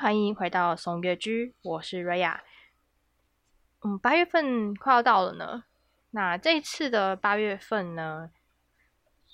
[0.00, 2.42] 欢迎回到松月居，我是瑞亚。
[3.82, 5.64] 嗯，八月份快要到了呢。
[6.12, 8.30] 那这次的八月份呢，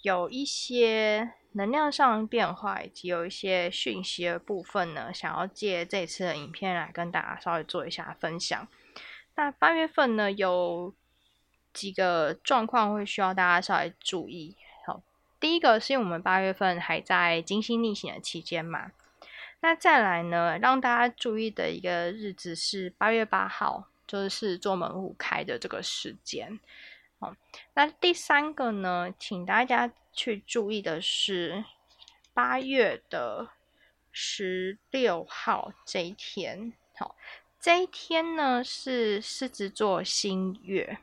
[0.02, 8.66] 有一些能量上变化，以及有一些讯息的部分呢，想要借这次的影片来跟大家稍微做一下分享。
[9.36, 10.92] 那八月份呢，有
[11.72, 14.56] 几个状况会需要大家稍微注意。
[14.84, 15.00] 好，
[15.38, 18.90] 第一个是因为我们八月份还在金星逆行的期间嘛。
[19.66, 26.60] 那再来呢，让大家注意的一个日子是八月八号，就是做门户开的这个时间。
[27.18, 27.34] 哦，
[27.74, 31.64] 那第三个呢，请大家去注意的是
[32.32, 33.48] 八月的
[34.12, 36.72] 十六号这一天。
[36.94, 37.16] 好，
[37.58, 40.98] 这一天呢是狮子座新月。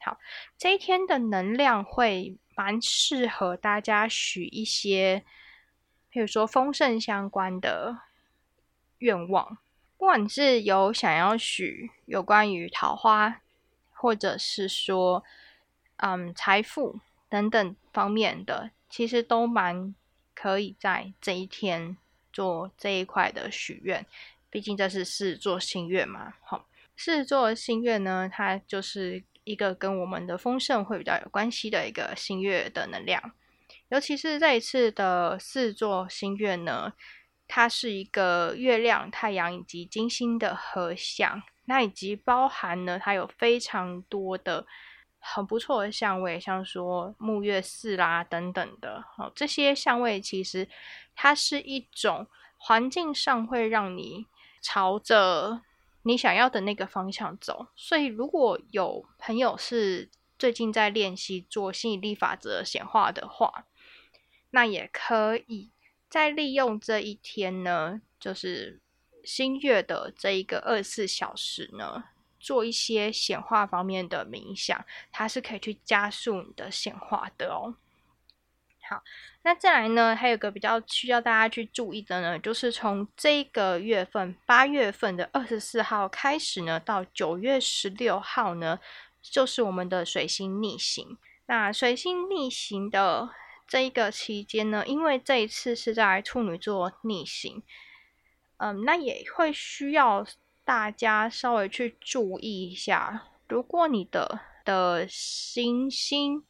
[0.00, 0.18] 好，
[0.58, 5.24] 这一天的能量会蛮适合大家许一些，
[6.10, 8.07] 比如说丰盛相关的。
[8.98, 9.58] 愿望，
[9.96, 13.40] 不管是有想要许有关于桃花，
[13.92, 15.24] 或者是说，
[15.98, 19.94] 嗯，财富等等方面的，其实都蛮
[20.34, 21.96] 可以在这一天
[22.32, 24.04] 做这一块的许愿。
[24.50, 26.34] 毕竟这是狮子座心愿嘛。
[26.40, 33.32] 好，狮子座心愿呢，它就是一个跟我们的丰盛会比较有关系的一个心愿的能量。
[33.88, 36.92] 尤其是这一次的狮子座心愿呢。
[37.48, 44.66] 它是一个月亮、太阳以及金星的合相，那以及包含呢，它有非常多的
[45.18, 49.02] 很不错的相位，像说木月四啦等等的。
[49.16, 50.68] 哦，这些相位其实
[51.16, 52.26] 它是一种
[52.58, 54.26] 环境上会让你
[54.60, 55.62] 朝着
[56.02, 57.68] 你想要的那个方向走。
[57.74, 63.64] 所以，如果有朋友是最近在练习做吸引力法则显化的话，
[64.50, 65.70] 那也可以。
[66.08, 68.80] 在利用这一天呢，就是
[69.22, 72.04] 新月的这一个二十四小时呢，
[72.40, 74.82] 做一些显化方面的冥想，
[75.12, 77.76] 它是可以去加速你的显化的哦。
[78.88, 79.02] 好，
[79.42, 88.80] 那再来呢，还有个比较需要大家去注意的呢，就是从这个月份八月份的二十四号开始呢，到九月十六号呢，
[89.20, 91.18] 就是我们的水星逆行。
[91.44, 93.28] 那水星逆行的。
[93.68, 97.62] 这一个期间呢，因为这一次是在处女座逆行，
[98.56, 100.26] 嗯，那也会需要
[100.64, 103.28] 大家稍微去注意一下。
[103.46, 106.44] 如果你的的行星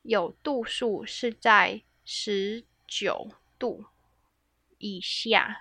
[0.00, 3.84] 有度数是在十九度
[4.78, 5.60] 以下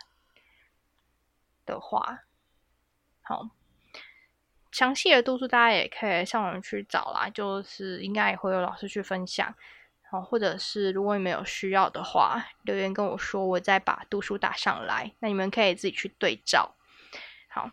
[1.66, 2.24] 的话，
[3.22, 3.50] 好，
[4.72, 9.54] 详细的度数大家也可以上网去找啦，就是应该也会有老师去分享。
[10.12, 15.14] 哦，或者是如果你们有需要的话，留言跟我说，我再把度数打上来。
[15.20, 16.76] 那你们可以自己去对照。
[17.48, 17.72] 好，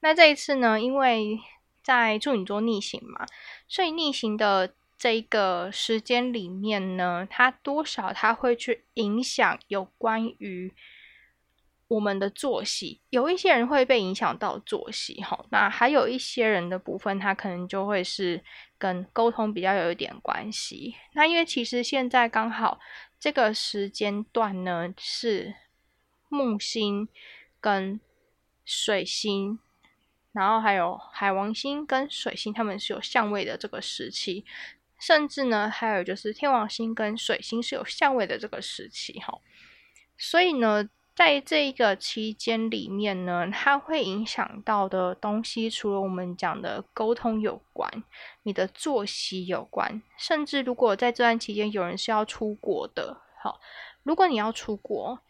[0.00, 1.38] 那这一次呢，因为
[1.82, 3.26] 在处女座逆行嘛，
[3.68, 10.72] 所以逆行的这一个时间里面呢，它多少它会去影响有关于。
[11.94, 18.42] 我们的作息，有一些人会被影响到作息，哈，那还有一些人的部分，他可能就会是
[18.76, 20.96] 跟沟通比较有一点关系。
[21.12, 22.80] 那因为其实现在刚好
[23.20, 25.54] 这个时间段呢，是
[26.28, 27.08] 木星
[27.60, 28.00] 跟
[28.64, 29.60] 水星，
[30.32, 34.44] 然后还有海王星跟水星，他们是有相位的这个时期，
[34.98, 39.38] 甚至呢，还有就是天王星跟水星是有相位的这个时期，哈，
[40.18, 40.88] 所以呢。
[41.14, 48.02] 在这一个期间里面呢，它会影响到的东西，除了我们讲的沟通有关，
[48.42, 53.60] 你的作息有关，甚至如果在这段期间有人是要出国的，好，
[54.02, 55.20] 如果你要出国，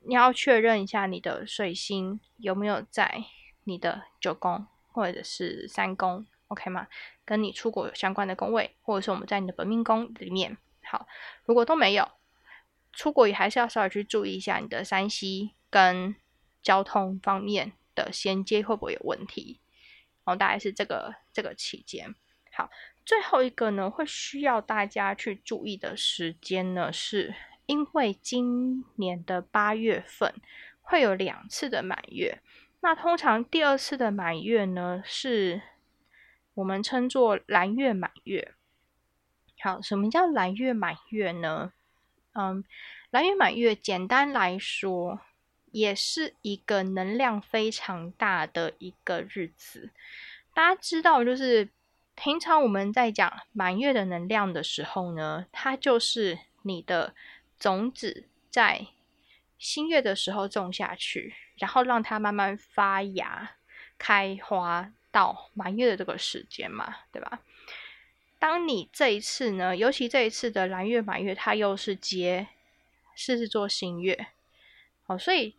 [0.00, 3.24] 你要确认一下你的水星有没有在
[3.64, 6.86] 你的九宫或者是三宫，OK 吗？
[7.26, 11.06] 跟你出国有相关的宫位，或者是我们在你的本命宫里面，好，
[11.44, 12.08] 如果都没有。
[12.92, 16.14] 出国也还是要稍微去注意一下你的山西跟
[16.62, 19.60] 交通方面的衔接会不会有问题，
[20.24, 22.14] 然后大概是这个这个期间。
[22.52, 22.70] 好，
[23.04, 27.34] 最后一个呢，会需要大家去注意的时间呢，是
[27.66, 30.34] 因为今年的八月份
[30.82, 32.40] 会有两次的满月，
[32.80, 35.62] 那通常第二次的满月呢，是
[36.54, 38.52] 我们称作蓝月满月。
[39.60, 41.72] 好，什么叫蓝月满月呢？
[42.34, 42.64] 嗯，
[43.10, 45.20] 蓝月满月，简单来说，
[45.70, 49.90] 也是一个能量非常大的一个日子。
[50.54, 51.68] 大家知道，就是
[52.14, 57.14] 平常我们在讲满月的能量的时候呢，它就是你的
[57.58, 58.86] 种子在
[59.58, 63.56] 新月的时候种下去，然后让它慢慢发芽、
[63.98, 67.40] 开花，到满月的这个时间嘛，对吧？
[68.42, 72.48] 当你这一次呢，尤其这一次的蓝月满月，它又是接
[73.14, 74.26] 狮子座新月，
[75.04, 75.54] 好，所以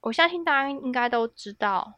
[0.00, 1.94] 我相信大家应该都知道，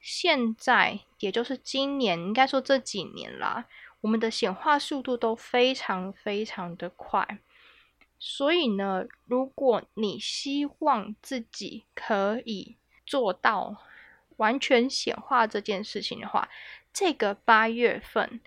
[0.00, 3.66] 现在也就是今年，应该说这几年啦，
[4.00, 7.38] 我们的显化速度都非常非常的快。
[8.18, 12.76] 所以呢，如果你希望自己可以
[13.06, 13.84] 做到
[14.38, 16.48] 完全显化这件事情的话，
[16.92, 18.40] 这个八月份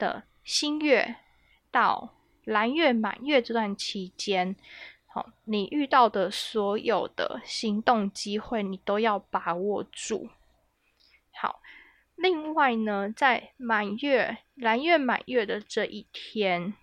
[0.00, 1.14] 的新月
[1.70, 4.56] 到蓝月满月这段期间，
[5.06, 10.28] 好，你遇到的所有的行动机会，你都要把握住。
[11.32, 11.60] 好，
[12.16, 16.74] 另外呢，在满月蓝月满月的这一天。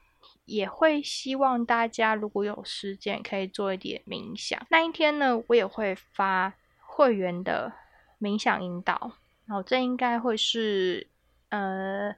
[0.46, 4.58] 也会希望大家如果有时间可以做一点冥想。
[4.70, 7.74] 那一天呢，我也会发会员的
[8.18, 9.12] 冥想引导，
[9.46, 11.06] 然后这应该会是
[11.50, 12.16] 呃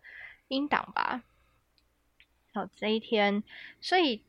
[0.49, 1.23] 音档吧。
[2.53, 3.43] 好，这一天，
[3.79, 4.23] 所以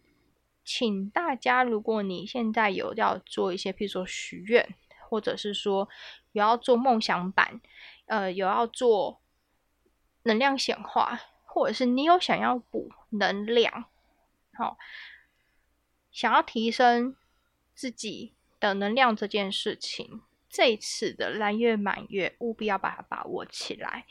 [0.64, 4.75] 请大家，如果你现在有要做一些，譬如说许愿，
[5.08, 5.88] 或者是说
[6.32, 7.61] 有要做梦想版，
[8.06, 9.20] 呃，有要做
[10.22, 13.87] 能量显化，或者是你有想要补能量。
[14.52, 14.76] 好，
[16.12, 17.16] 想要提升
[17.75, 20.20] 自己的能量这件事情，
[20.50, 24.05] 这一次的蓝月满月务必要把它把握起来。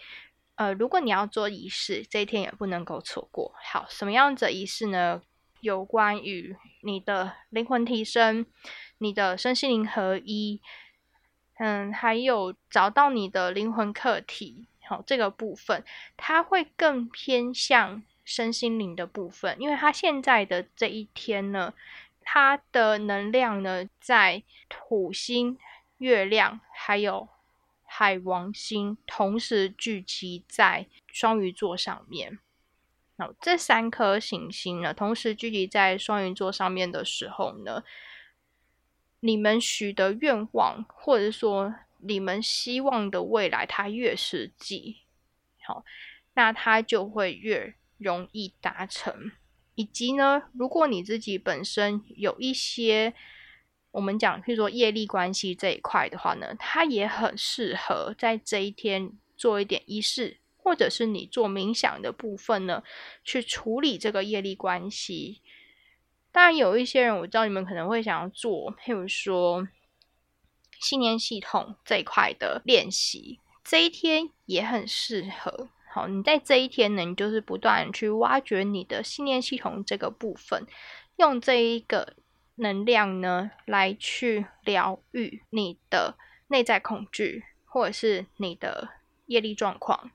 [0.60, 3.56] 呃，如果你要做仪式，这一天也不能够错过。
[3.64, 5.22] 好，什么样子仪式呢？
[5.62, 8.46] 有关于你的灵魂提升，
[8.98, 10.60] 你的身心灵合一，
[11.60, 14.68] 嗯，还有找到你的灵魂课题。
[14.86, 15.86] 好，这个部分
[16.18, 18.04] 它会更偏向。
[18.26, 21.74] 身心灵的部分，因为它现在的这一天呢，
[22.22, 25.58] 它的能量呢，在土星、
[25.98, 27.28] 月亮还有
[27.90, 32.38] 海王星同时聚集在双鱼座上面。
[33.18, 37.84] 好，这三颗行星呢，同时聚集在双鱼座上面的时候呢，
[39.22, 45.02] 你们许的愿望，或者说你们希望的未来，它越实际，
[45.66, 45.84] 好，
[46.36, 47.76] 那它就会越。
[48.02, 49.30] 容易达成，
[49.76, 53.14] 以及呢，如果你自己本身有一些
[53.92, 62.84] 我们讲，譬如说业力关系这一块的话呢，它也很适合在这一天做一点仪式，或者是你做冥想的部分呢，
[63.24, 65.42] 去处理这个业力关系。
[66.32, 69.68] 当然，有一些人我知道你们可能会想要做，譬如说
[70.80, 75.70] 信念系统这一块的练习，这一天也很适合。
[75.92, 80.68] 好，你在这一天呢，你就是不断去挖掘你的信念系统这个部分，
[81.18, 82.14] 用这一个
[82.60, 86.16] 能量呢，来去疗愈你的
[86.48, 88.90] 内在恐惧，或者是你的
[89.26, 90.12] 业力状况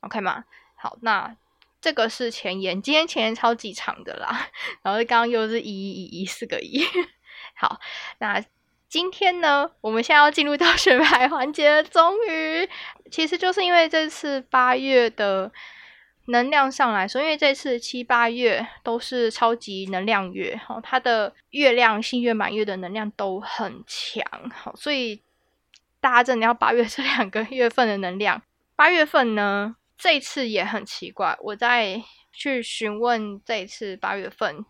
[0.00, 0.44] ，OK 吗？
[0.76, 1.36] 好，那
[1.80, 4.48] 这个是前言，今天前言超级长的啦，
[4.82, 6.82] 然后刚刚又是一一一一四个一，
[7.54, 7.80] 好，
[8.18, 8.44] 那。
[8.88, 12.66] 今天呢，我们现在要进入到选牌环节，终于，
[13.10, 15.50] 其实就是因为这次八月的
[16.26, 25.22] 能量上来说，因为这次七八月都是超级能量月，好，它的月亮新月满月的能量都很强，好，所以
[26.00, 28.42] 大家真的要八月 这两个月份的能量。
[28.74, 32.02] 八月份呢，这次也很奇怪，我在
[32.32, 34.64] 去询问这次八月份。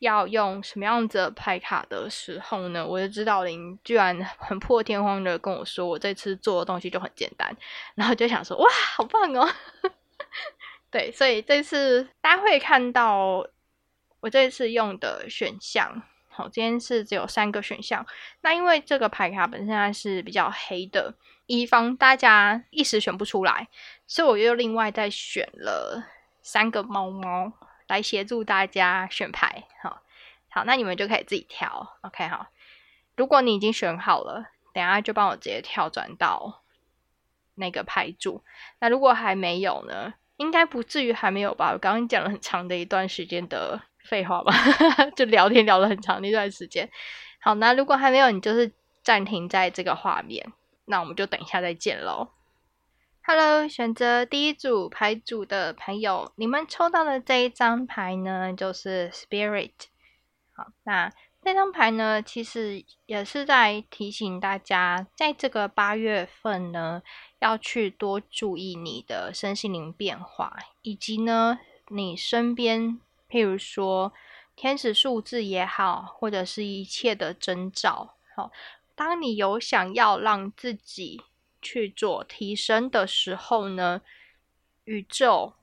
[0.00, 2.86] 要用什么样子的牌卡的时候呢？
[2.86, 7.52] 我的指导灵居然很破天荒的跟我说，我这次做的东西就很简单，
[7.96, 9.44] 然后就想说，哇，好棒哦！
[10.90, 13.46] 对，所以这次大家会看到
[14.20, 18.06] 我这次用的选项，好，今天是只有三个选项。
[18.40, 21.14] 那因为这个牌卡本身它是比较黑的，
[21.46, 23.68] 以防大家一时选不出来，
[24.06, 26.04] 所以我又另外再选了
[26.42, 27.52] 三个猫猫。
[27.88, 30.02] 来协助大家选牌，好，
[30.50, 32.48] 好，那你们就可以自己挑，OK，好。
[33.16, 36.64] 如果你已经选好了，等下就帮我直接跳转到
[37.54, 38.44] 那个牌组。
[38.78, 40.12] 那如果还没有呢？
[40.38, 41.72] 应该不至于还没有吧？
[41.72, 44.52] 我刚刚讲了很长的一段时间的废话吧，
[45.14, 46.88] 就聊天聊了很长的一段时间。
[47.40, 50.52] 好，那如果还没有，你就是暂停在这个画面，
[50.86, 52.30] 那我们就等一下再见喽。
[53.22, 59.72] Hello，选择第一组牌组的朋友，你们抽到的这一张牌呢，就是 Spirit。
[60.54, 61.12] 好，那
[61.48, 67.02] 这张牌呢，其实也是在提醒大家，在这个八月份呢，
[67.38, 73.00] 要去多注意你的身心灵变化，以及呢，你身边，
[73.30, 74.12] 譬如说
[74.54, 78.16] 天使数字也好，或者是一切的征兆。
[78.36, 78.52] 好，
[78.94, 81.22] 当你有想要让自己
[81.62, 84.02] 去做提升的时候呢，
[84.84, 85.54] 宇宙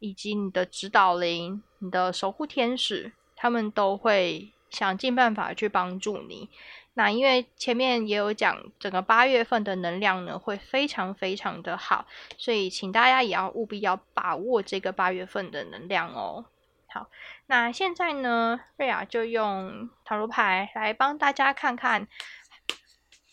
[0.00, 6.48] 以及你的指导灵、你的守护天使，他们都会想尽办法去帮助你。
[6.94, 16.44] 那因为前面也有讲，整个八月份的能量呢会非常非常的好，所以请大家也要务必要把握这个八月份的能量哦。
[16.88, 17.08] 好，
[17.46, 22.08] 那现在呢，瑞亚就用塔罗牌来帮大家看看，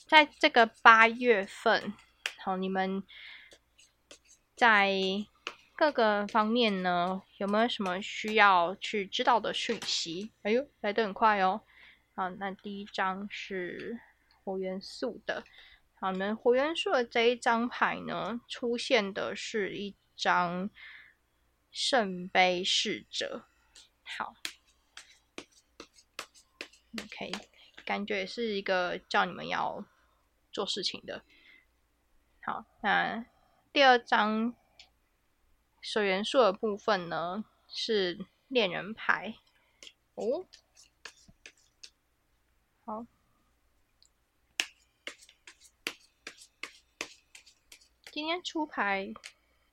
[0.08, 1.94] 在这个八月份，
[2.38, 3.04] 好，你们
[4.56, 4.94] 在
[5.78, 10.32] 各个方面呢，有没有什么需要去知道的讯息？
[10.42, 11.62] 哎呦，来的很快哦。
[12.16, 14.00] 好，那第一张是
[14.44, 15.46] 火元素的。
[16.02, 20.70] 好，你们火元素的这一张牌呢，出现的是一张。
[21.70, 23.46] 圣杯侍者，
[24.04, 24.34] 好
[27.04, 27.32] ，OK，
[27.86, 29.86] 感觉是一个叫你们要
[30.52, 31.22] 做事情的。
[32.42, 33.28] 好，那
[33.72, 34.56] 第二张
[35.90, 39.36] 水元素的部分呢，是恋人牌。
[40.16, 40.46] 哦，
[42.84, 43.06] 好，
[48.12, 49.14] 今天出牌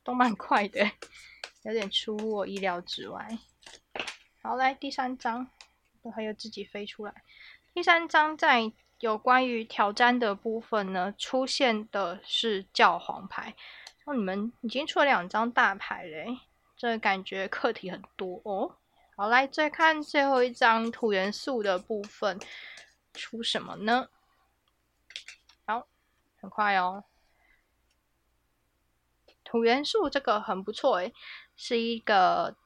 [0.04, 0.88] 都蛮快的。
[1.64, 3.36] 有点出乎我意料之外。
[4.40, 5.50] 好，来第三张，
[6.00, 7.24] 都还有自己飞出来。
[7.72, 13.56] 第三张在有关于挑战的部分呢，出现的是教皇牌。
[14.04, 16.38] 那你们已经出了两张大牌嘞，
[16.76, 18.76] 这感觉课题很多哦。
[19.16, 22.38] 好，来再看最后一张土元素的部分，
[23.12, 24.08] 出什么呢？
[25.64, 25.86] 好，
[26.40, 27.04] 很快哦。
[29.44, 31.14] 土元素这个很不错诶，
[31.56, 32.56] 是一个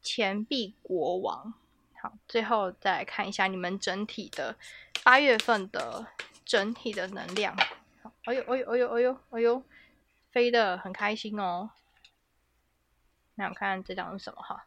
[0.00, 1.52] 钱币国王。
[2.00, 4.56] 好，最后再看一下你们整体的
[5.02, 6.06] 八月份的
[6.44, 7.54] 整体的能量。
[8.24, 9.62] 哎呦，哎呦，哎呦，哎呦，哎呦，
[10.30, 11.70] 飞的很开心哦。
[13.34, 14.64] 那我看这张是什么哈？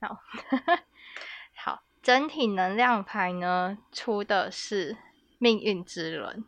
[0.00, 0.20] 好，
[1.56, 4.96] 好，整体能量牌呢出的是
[5.38, 6.44] 命运之轮。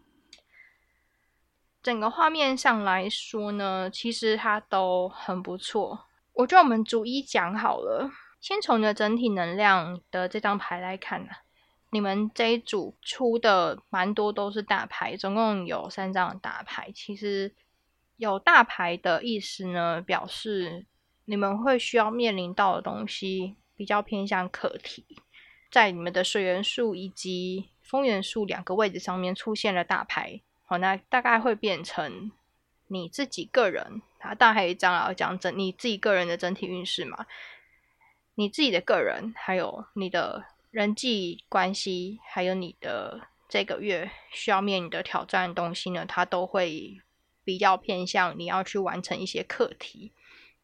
[1.83, 6.07] 整个画面上来说呢，其实它都很不错。
[6.35, 8.11] 我觉得我们逐一讲好了。
[8.41, 11.33] 先从你的整体能量的这张牌来看呢，
[11.91, 16.93] 你们这一组出的蛮多都是大牌，总共有三张大牌。
[16.95, 17.55] 其实
[18.19, 20.85] 有大牌的意思呢，表示
[21.25, 25.07] 你们会需要面临到的东西比较偏向课题。
[25.71, 30.41] 在你们的水元素以及风元素两个位置上面出现了大牌。
[30.65, 32.33] 好，那大概会变成
[32.89, 37.25] 你自己个人，啊，当然还有一张啊，讲整你自己个人的整体运势嘛。
[38.35, 47.01] 你自己的个人，还有你的人际关系，还有你的这个月需要面临的挑战东西呢，它都会
[47.49, 50.13] 比较偏向你要去完成一些课题。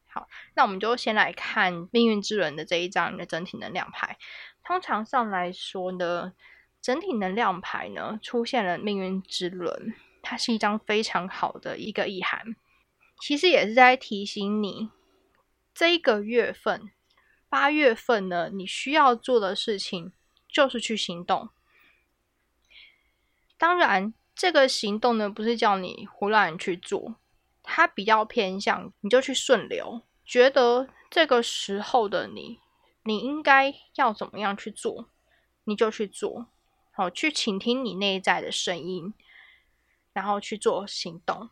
[0.05, 4.19] 好，那我们就先来看命运之轮的这一张的整体能量牌。
[4.63, 6.33] 通常上来说呢。
[6.81, 12.55] 整体能量牌呢出现了命运之轮，它是一张非常好的一个意涵，
[13.19, 14.91] 其实也是在提醒你，
[15.73, 16.91] 这一个月份
[17.49, 20.13] 八月份呢，你需要做的事情
[20.47, 21.49] 就是去行动。
[23.57, 27.15] 当然，这个行动呢不是叫你胡乱去做，
[27.63, 32.59] 它比较偏向你就去顺流，觉得这个时候的你，
[33.03, 35.09] 你应该要怎么样去做，
[35.63, 36.47] 你就去做。
[36.91, 39.13] 好，去倾听你内在的声音，
[40.13, 41.49] 然后去做行动。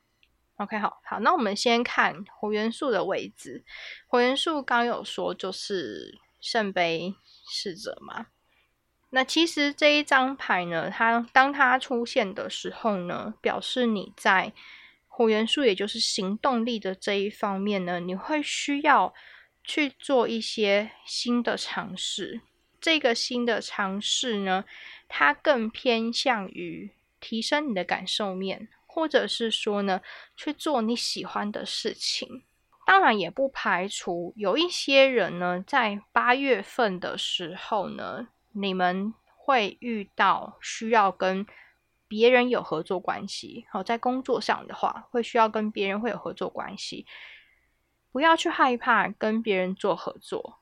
[0.58, 3.66] OK，好好，那我们先看火元素的位置。
[4.08, 7.16] 火元素刚有说就是圣杯
[7.50, 8.28] 侍者嘛。
[9.16, 14.52] 那其实这一张牌呢，它当它出现的时候呢，表示你在
[15.08, 19.14] 火元素，也就是行动力的这一方面呢，你会需要
[19.64, 22.42] 去做一些新的尝试。
[22.82, 24.66] 这个新的尝试呢？
[25.08, 26.90] 它更偏向于
[27.20, 30.02] 提升你的感受面，或者是说呢，
[30.36, 32.42] 去做你喜欢的事情。
[32.88, 41.46] 当然，也不排除有一些人呢，在八月份的时候呢，你们会遇到需要跟
[42.08, 43.66] 别人有合作关系。
[43.70, 47.06] 好，在工作上的话，会需要跟别人会有合作关系。
[48.12, 50.60] 不要去害怕跟别人做合作。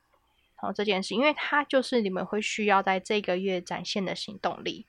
[0.55, 4.86] 好，这件事，因为它就是你们会需要在这个月展现的行动力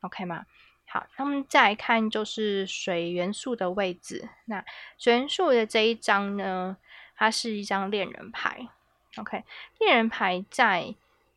[0.00, 0.46] ，OK 吗？
[0.88, 4.28] 好，那么再来看就是水元素的位置。
[4.46, 4.64] 那
[4.96, 6.76] 水元素的这一张呢，
[7.16, 8.68] 它是一张恋人牌
[9.16, 9.44] ，OK，
[9.80, 10.94] 恋人牌在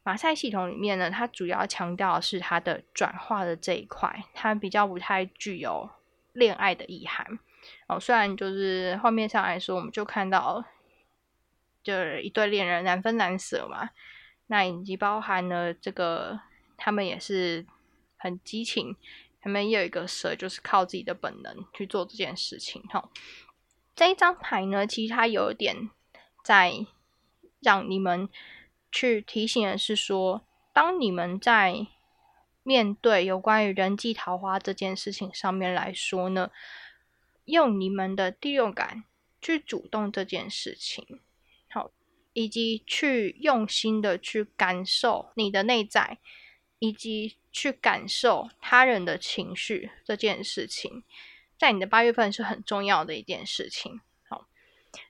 [0.09, 5.87] 马赛系统里面呢，它主要强调的是它的转化的这一块，它比较不太具有
[6.33, 7.37] 恋爱的意涵。
[7.85, 10.65] 哦，虽然就是画面上来说，我们就看到
[11.83, 13.91] 就是一对恋人难分难舍嘛，
[14.47, 16.39] 那以及包含了这个
[16.75, 17.67] 他们也是
[18.17, 18.95] 很激情，
[19.39, 22.81] 他们也有一个蛇，就是靠自己的本能去做这件事情。
[22.89, 23.07] 哈，
[23.95, 25.91] 这一张牌呢，其实它有点
[26.43, 26.73] 在
[27.61, 28.27] 让你们。
[28.91, 31.87] 去提醒的是说，当你们在
[32.63, 36.51] 面对有关于人际桃花这件事情上面来说呢，
[37.45, 39.03] 用你们的第六感
[39.41, 41.21] 去主动这件事情，
[41.69, 41.91] 好，
[42.33, 46.17] 以及去用心的去感受你的内在，
[46.79, 51.03] 以及去感受他人的情绪这件事情，
[51.57, 54.01] 在你的八月份是很重要的一件事情。
[54.27, 54.47] 好，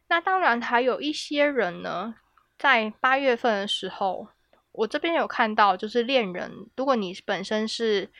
[0.08, 2.16] 那当然还有一些人呢。
[2.60, 4.28] 在八月份的时候，
[4.74, 8.12] 我这边有看到，就是恋人，如果你本身是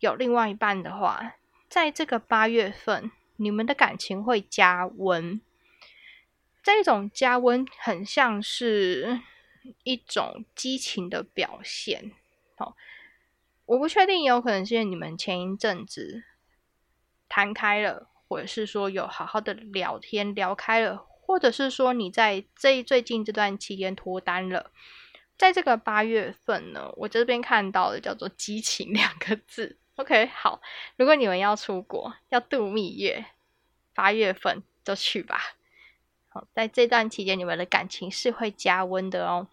[0.00, 1.36] 有另外一半的话，
[1.68, 5.40] 在这个八月份，你们的感情会加温。
[6.60, 9.20] 这种加温很像是
[9.84, 12.10] 一种激情的表现。
[12.56, 12.74] 好，
[13.66, 16.24] 我不确定，有可能是因为你们前一阵子
[17.28, 21.06] 谈开了，或者是说有好好的聊天聊开了。
[21.26, 24.70] 或者是说你在这最近这段期间脱单了，
[25.38, 29.78] 在这个八月份呢，我这边看到的叫做“激情”两个字。
[29.96, 30.60] OK，好，
[30.96, 33.24] 如果你们要出国要度蜜月，
[33.94, 35.54] 八月份就去吧。
[36.28, 39.48] 好，在这段期间，你们的感情是会加温的哦。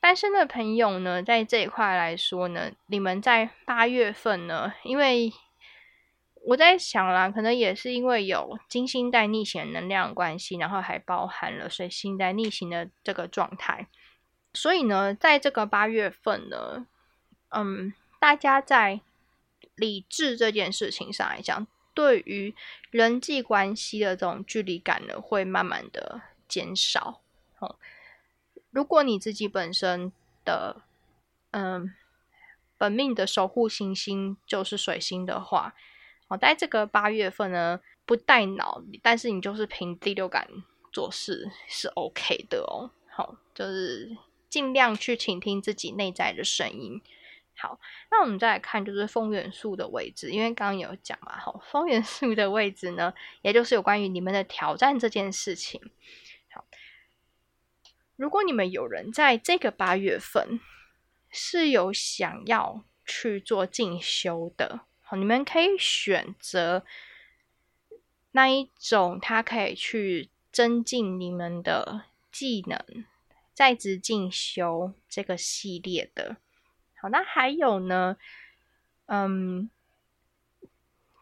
[0.00, 5.32] 单身的朋友呢，在这一块来说呢，你们在八月份呢，因为
[6.46, 13.86] 我在想啦，可能也是因为有金星带逆行能量关系，然后还包含了水星带逆行的这个状态，
[14.52, 16.86] 所以呢，在这个八月份呢，
[17.48, 19.00] 嗯，大家在
[19.74, 22.54] 理智这件事情上来讲，对于
[22.90, 27.22] 人际关系的这种距离感呢，会慢慢的减少。
[27.58, 27.76] 哦，
[28.70, 30.12] 如果你自己本身
[30.44, 30.82] 的
[31.52, 31.94] 嗯
[32.76, 35.74] 本命的守护行星就是水星的话。
[36.26, 40.48] 好，在这个八月份呢，不带脑，但是你就是凭第六感
[40.90, 42.90] 做事是 OK 的哦。
[43.10, 44.16] 好，就是
[44.48, 47.00] 尽量去倾听自己内在的声音。
[47.56, 47.78] 好，
[48.10, 55.80] 那我们再来看就是风元素的位置，因为刚刚有讲嘛，好，风元素的位置呢，也就是有关于你们的挑战这件事情。
[56.50, 56.64] 好，
[58.16, 60.58] 如果你们有人在这个八月份
[61.30, 64.80] 是有想要去做进修的。
[65.16, 66.84] 你们可以选择
[68.32, 73.04] 那一种，它可以去增进你们的技能，
[73.52, 76.36] 在职进修这个系列的。
[77.00, 78.16] 好，那还有呢，
[79.06, 79.68] 嗯，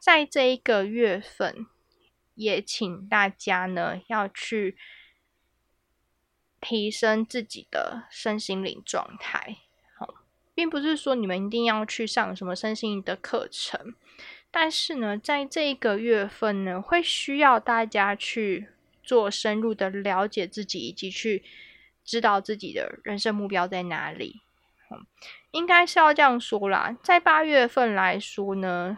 [0.00, 1.66] 在这一个月份，
[2.34, 4.76] 也请大家呢要去
[6.60, 9.58] 提升自己的身心灵状态。
[10.62, 13.96] 并不是说你们一定要去上什么身心的课程，
[14.48, 18.68] 但是呢，在这一个月份呢，会需要大家去
[19.02, 21.42] 做深入的了解自己，以及去
[22.04, 24.42] 知道自己的人生目标在哪里。
[24.92, 25.04] 嗯，
[25.50, 26.96] 应该是要这样说啦。
[27.02, 28.96] 在八月份来说呢，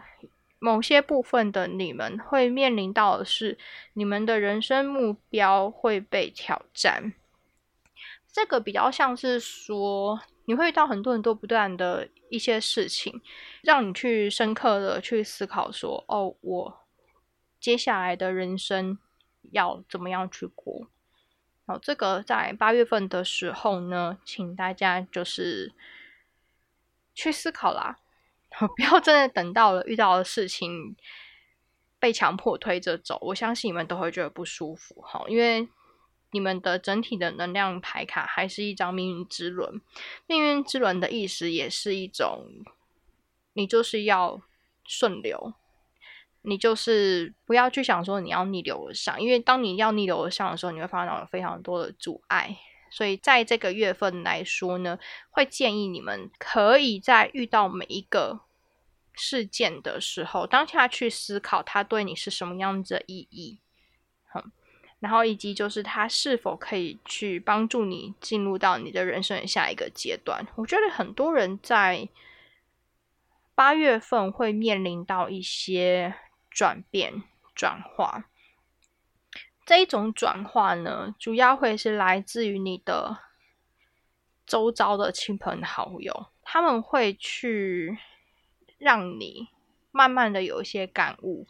[0.59, 3.57] 某些部分的你们会面临到的是，
[3.93, 7.13] 你们的人生目标会被挑战。
[8.31, 10.21] 这个比较像是说。
[10.45, 13.21] 你会遇到很多很多不断的一些事情，
[13.61, 16.79] 让你去深刻的去思考，说哦，我
[17.59, 18.97] 接下来的人生
[19.51, 20.87] 要怎么样去过？
[21.65, 25.73] 好，这个在八月份的时候呢，请大家就是
[27.13, 27.97] 去思考啦，
[28.77, 30.95] 不要真的等到了遇到的事情
[31.99, 35.01] 被强迫推着走，我相信你们都会觉得不舒服。
[35.01, 35.67] 哈，因为。
[36.35, 39.81] 你们的整体的能量牌卡还是一张命运之轮，
[40.27, 42.45] 命运之轮的意思也是一种，
[43.53, 44.41] 你就是要
[44.83, 45.53] 顺流，
[46.41, 52.57] 你就是不要去想说你要逆流而上，因为当你要逆流而上的时候，你会发现有非常多的阻碍。
[52.91, 58.41] 所以在这个月份来说呢，会建议你们可以在遇到每一个
[59.13, 63.59] 事件的时候，当下去思考它对你是什么样子的意义。
[64.99, 70.45] 然后以及就是它是否可以去帮助你进入到你的人生的下一个阶段？
[70.55, 72.09] 我觉得很多人在
[73.53, 76.15] 八月份会面临到一些
[76.49, 78.25] 转变、转化。
[79.65, 83.17] 这一种转化呢，主要会是来自于你的
[84.45, 87.97] 周遭的亲朋好友，他们会去
[88.77, 89.47] 让你
[89.91, 91.47] 慢慢的有一些感悟，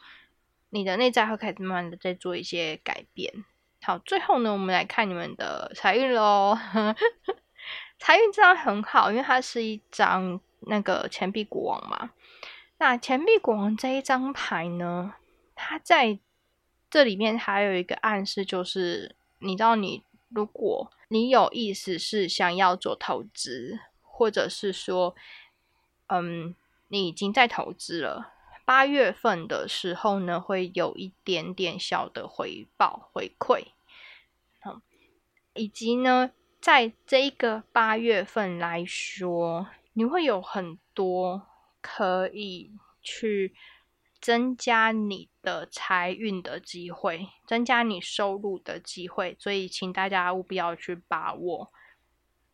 [0.75, 3.45] 你的内在会开始慢慢的在做一些改变。
[3.81, 6.57] 好，最后呢，我们来看你们的财运喽。
[7.97, 12.11] 财运这张很好，因为它是一张那个钱币国王嘛。
[12.77, 15.13] 那钱币国王这一张牌呢，
[15.55, 16.19] 它在
[16.89, 25.15] 这里面还有一个暗示，就是你知道，你如果你有意思是想要做投资，或者是说，
[26.07, 26.53] 嗯，
[26.89, 28.33] 你已经在投资了，
[28.65, 33.67] 八月份的时候呢，会有一点点小的回报回馈。
[35.53, 41.47] 以及呢，在这一个八月份来说，你会有很多
[41.79, 43.55] 可以去
[44.19, 51.71] 增加你的财运的机会，增加你收入的机会，所以请大家务必要去把握。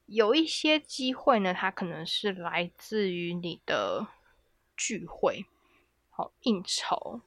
[0.06, 4.06] 有一些机会呢，它可能是来自于你的
[4.78, 5.45] 聚会，
[6.21, 7.19] 好应酬，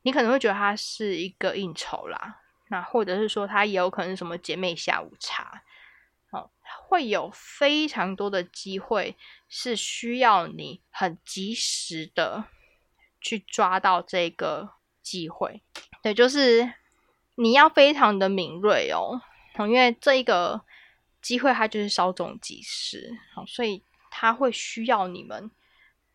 [0.00, 2.40] 你可能会觉得它是一个应酬啦。
[2.68, 5.62] 那或者是说，它也有可能是什么姐妹下午茶，
[6.30, 6.50] 哦，
[6.86, 9.14] 会有非常多的机会
[9.46, 12.46] 是需要你很及时的
[13.20, 14.70] 去抓到这个
[15.02, 15.62] 机会。
[16.02, 16.72] 对，就是
[17.34, 19.20] 你要非常的敏锐哦，
[19.58, 20.62] 因为这一个
[21.20, 25.50] 机会它就是稍纵即逝，好，所以它会需要你们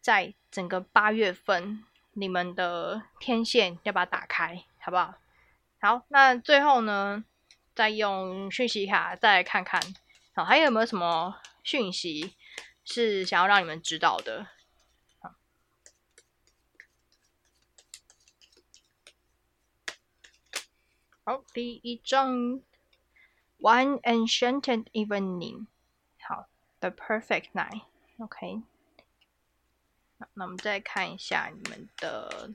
[0.02, 1.84] 在整个八月份，
[2.14, 5.16] 你们的天线要把它打开，好不好？
[5.82, 7.24] 好，那最后呢，
[7.76, 9.82] 再用讯息卡再来看看，
[10.34, 12.36] 好，还有没有什么讯息
[12.84, 14.48] 是想要让你们知道的？
[21.24, 22.62] 好，第一张
[23.60, 25.68] ，One Enchanted Evening，
[26.20, 26.48] 好
[26.80, 28.64] ，The Perfect Night，OK。
[30.34, 32.52] 那我们再看一下你们的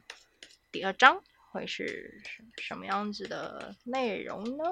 [0.70, 1.22] 第二章。
[1.54, 2.20] 会是
[2.56, 4.64] 什么样子的内容呢？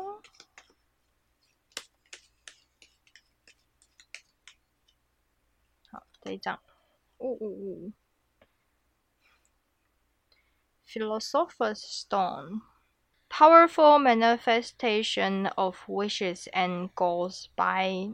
[5.93, 6.61] 好，这一章，
[7.19, 7.93] 呜呜呜
[10.85, 11.85] ，Philosopher's
[13.29, 18.13] Stone，powerful manifestation of wishes and goals by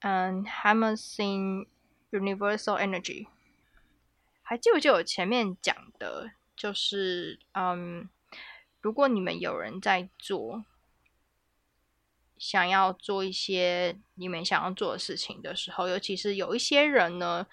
[0.00, 1.66] um harnessing
[2.10, 3.26] universal energy。
[4.42, 6.30] 还记不记得我前面讲的？
[6.56, 8.08] 就是，嗯，
[8.80, 10.64] 如果你们有人在做，
[12.36, 17.46] 想要做一些你们想要做的事情的时候，尤其是有一些人呢，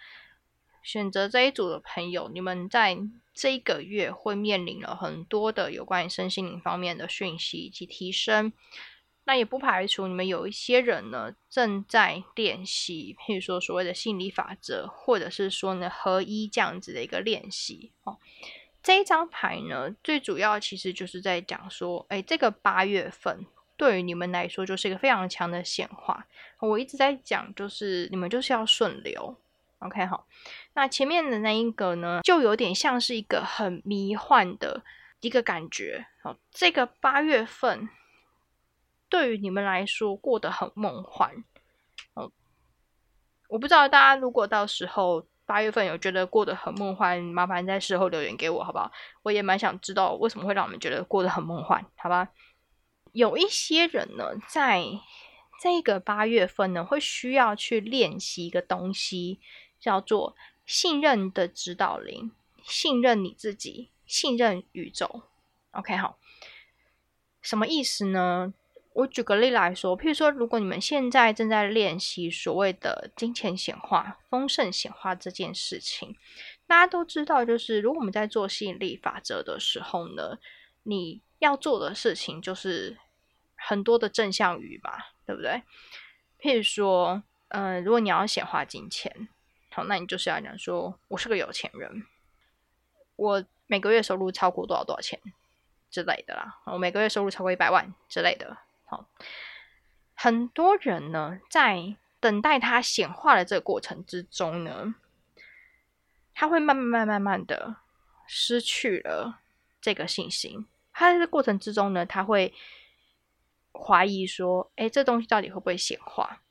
[0.82, 2.98] 选择这一组的朋友，你们在
[3.34, 8.54] 这一个月会面临了很多的有关于身心灵方面的讯息以及提升。
[9.26, 18.18] 那也不排除你们有一些人呢，正在练习，譬如说所谓的心理法则，或者是说呢合一这样子的一个练习哦。
[18.84, 23.44] 这一张牌呢，最主要其实就是在讲说，哎，这个八月份
[23.76, 26.28] 对于你们来说就是一个非常强的显化。
[26.60, 29.36] 我一直在讲，就是你们就是要顺流
[29.80, 30.28] ，OK 好。
[30.76, 34.84] 那前面的那一个呢，就有点像是一个很迷幻的
[35.22, 36.06] 一个感觉。
[36.22, 37.90] 好，这个八月份
[39.10, 41.44] 对于你们来说过得很梦幻。
[42.14, 42.32] 哦，
[43.50, 45.26] 我不知道大家如果到时候。
[45.48, 48.92] 八月份有觉得过得很梦幻，麻烦在事后留言给我，好不好？
[49.22, 52.30] 我也蛮想知道为什么会让我们觉得过得很梦幻，好吧？
[53.12, 54.84] 有一些人呢，在
[55.62, 59.40] 这个八月份呢，会需要去练习一个东西，
[59.80, 62.32] 叫做信任的指导灵，
[62.64, 65.22] 信任你自己，信任宇宙。
[65.74, 66.18] OK，好，
[67.40, 68.52] 什么意思呢？
[68.96, 76.16] 我举个例来说，譬如说，如果你们现在正在练习所谓的金钱显化、丰盛显化这件事情，
[76.66, 80.38] 大家都知道，就是如果我们在做吸引力法则的时候呢，
[80.84, 82.98] 你要做的事情就是
[83.58, 84.94] 很多的正向语嘛，
[85.26, 85.62] 对不对？
[86.40, 89.28] 譬如说，嗯，如果你要显化金钱，
[89.72, 92.06] 好，那你就是要讲说，我是个有钱人，
[93.18, 95.20] 我每个月收入超过多少多少钱
[95.92, 98.56] 之类的啦，我每个月收入超过一百万之类的。
[98.86, 99.10] 好，
[100.14, 104.96] 很多人呢，在等待它显化的这个过程之中呢，
[106.34, 107.78] 他会慢慢、慢、慢慢的
[108.28, 109.42] 失去了
[109.82, 110.68] 这个信心。
[110.92, 112.54] 他在这过程之中呢，他会
[113.74, 116.42] 怀疑说：“哎，这东西到底会不会显化？”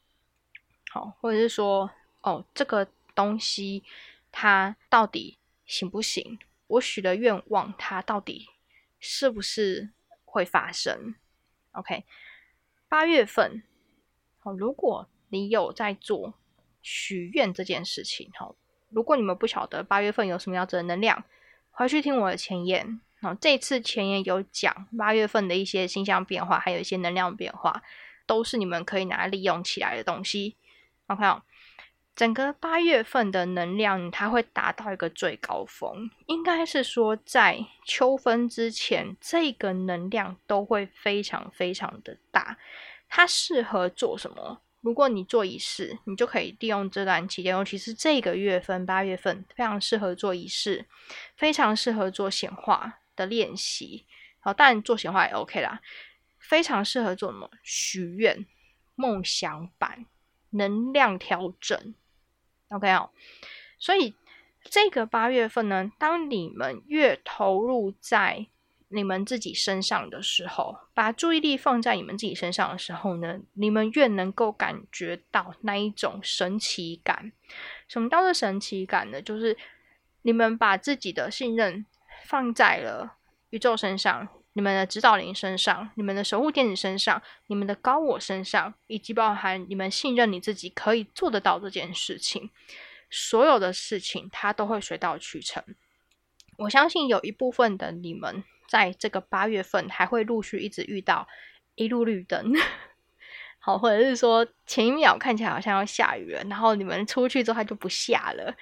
[0.90, 1.90] 好，或者是说
[2.22, 3.82] ：“哦，这个东西
[4.30, 6.38] 它到底行不行？
[6.66, 8.48] 我许的愿望，它到底
[9.00, 9.90] 是不是
[10.24, 11.14] 会发生？”
[11.72, 12.04] OK。
[12.94, 13.64] 八月份
[14.38, 16.34] 好，如果你有在做
[16.80, 18.54] 许愿这件事情，好，
[18.88, 21.24] 如果你们不晓得八月份有什么样子的能量，
[21.72, 23.00] 回去听我的前言。
[23.20, 27.82] 好，这次前言有讲八月份的一些星象变化，还有一些能量变化，
[28.26, 30.54] 都是你们可以拿来利用起来的东西。
[31.08, 31.42] OK 哦。
[32.16, 36.08] 整个八月份的能量，它会达到一个最高峰。
[36.26, 42.56] 应该是说，在秋分之前，这个能量都会非常非常的大。
[43.08, 44.60] 它适合做什么？
[44.80, 50.86] 如果你做仪式，你就可以利用这段期间，尤其是这个月份八月份，非常适合做仪式，
[51.36, 54.06] 非常适合做显化的练习。
[54.38, 55.80] 好，当然做显化也 OK 啦。
[56.38, 57.50] 非常适合做什么？
[57.62, 58.46] 许愿、
[58.94, 60.06] 梦想版、
[60.50, 61.94] 能量调整。
[62.74, 63.10] OK 哦，
[63.78, 64.14] 所以
[64.64, 68.46] 这个八月份呢，当你们越投入在
[68.88, 77.32] 你们自己身上的时候，把注意力放在你们自己身上的时候呢，你们越能够感觉到那一种神奇感。
[77.88, 79.20] 什么叫做神奇感呢？
[79.22, 79.56] 就是
[80.22, 81.84] 你们把自己的信任
[82.24, 83.16] 放在了
[83.50, 84.28] 宇宙身上。
[84.54, 92.50] 你们的指导灵身上，你们的守护天使身上，你们的高我身上，以及包含你们信任你自己可以做得到这件事情，
[93.10, 95.62] 所有的事情它都会水到渠成。
[96.56, 101.26] 我相信有一部分的你们在这个八月份还会陆续一直遇到
[101.74, 102.52] 一路绿灯，
[103.58, 108.54] 好，或者是说前一秒看起来好像要下雨了，然后你们出去之后它就不下了。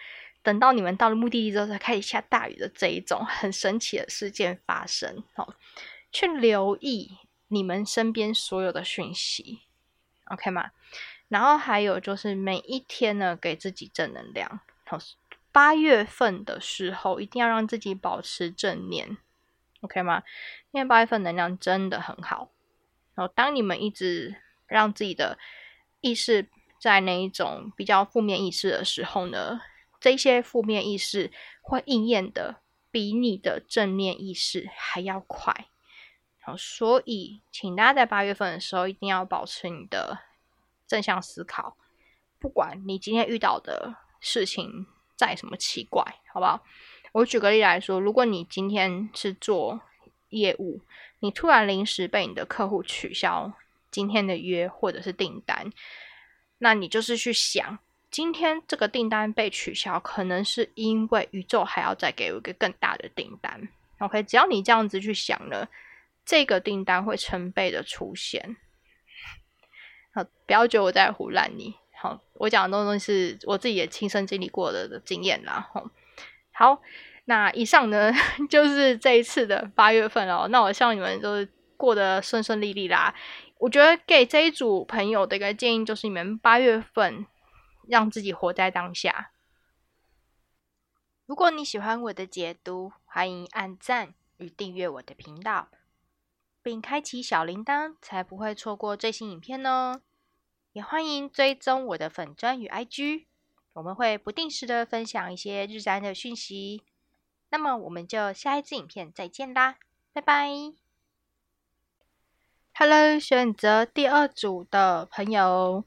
[0.42, 5.54] 等到你们到了目的地之后，才开始下大雨的这一种很神奇的事件发生，好，
[6.10, 9.60] 去留意你们身边所有的讯息
[10.24, 10.70] ，OK 吗？
[11.28, 14.60] 然后还有就是每一天呢，给自己正能量。
[14.84, 14.98] 好，
[15.52, 19.16] 八月份的时候一定要让自己保持正念
[19.82, 20.22] ，OK 吗？
[20.72, 22.50] 因为八月份能量真的很好。
[23.14, 24.34] 然后当你们一直
[24.66, 25.38] 让自己的
[26.00, 26.48] 意识
[26.80, 29.60] 在那一种比较负面意识的时候呢？
[30.02, 32.56] 这些负面意识会应验的
[32.90, 35.68] 比你的正面意识还要快，
[36.40, 40.18] 好，所以请大家在八月份的时候一定要保持你的
[40.88, 41.76] 正向思考，
[42.40, 46.64] 不管你今天遇到的事情再什么奇怪，好不好？
[47.12, 49.82] 我举个例来说，如果你今天是做
[50.30, 50.80] 业务，
[51.20, 53.52] 你突然临时被你的客户取消
[53.92, 55.72] 今天的约或者是订单，
[56.58, 57.78] 那你就是去想。
[58.12, 63.68] 今天这个订单被取消，可能是因为宇宙还要再给我一个更大的订单。
[64.00, 65.66] OK，只要你这样子去想了，
[66.26, 68.56] 这个订单会成倍的出现。
[70.12, 71.74] 好，不要觉得我在胡乱你。
[72.02, 75.66] 好，我讲的东西是我自己也亲身经历过的的经验啦。
[75.72, 75.90] 好，
[76.52, 76.82] 好，
[77.24, 78.12] 那以上呢
[78.50, 80.46] 就是这一次的八月份哦。
[80.50, 81.48] 那我希望你们都是
[81.78, 83.14] 过得顺顺利利啦。
[83.56, 87.24] 我觉得给这一组朋友的一个建议就是，你们八月份。
[87.92, 89.32] 让自己活在当下。
[91.26, 95.68] 如果你喜欢我的解读，欢迎按赞与订阅我的频道，
[96.62, 100.00] 并开启小铃铛，才不会错过最新影片哦。
[100.72, 103.26] 也欢迎追踪我的粉砖与 IG，
[103.74, 106.82] 我们会不定时的分享一些日展的讯息。
[107.50, 109.76] 那么，我们就下一支影片再见啦，
[110.14, 110.48] 拜拜
[112.72, 115.84] ！Hello，选择第二组的朋友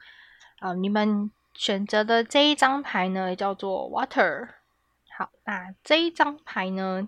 [0.60, 1.32] 啊，你们。
[1.56, 4.50] 选择的这一张牌呢，叫做 Water。
[5.18, 7.08] 好，那这一张牌呢，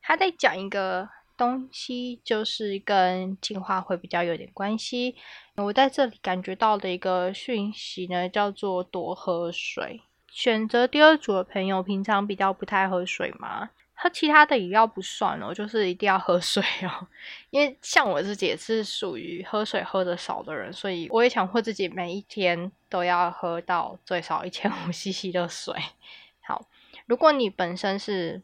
[0.00, 5.16] 它在讲一个东西，就是跟进化会比较有点关系。
[5.56, 10.02] 我在这里感觉到的一个讯息呢，叫做多喝水。
[10.30, 13.70] 选择第二组的朋友，平常比较不太喝水吗？
[14.00, 17.08] 喝其他的饮料不算哦，就是一定要喝水哦。
[17.50, 25.74] 因为像我自己也是属于喝水喝的少的人，所以我也强迫自己每一天都要喝到最少一千五 CC 的水。
[26.44, 26.64] 好，
[27.06, 28.40] 如果你本身是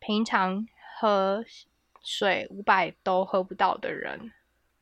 [0.00, 0.66] 平常
[0.98, 1.44] 喝
[2.02, 4.32] 水五百都喝不到的人，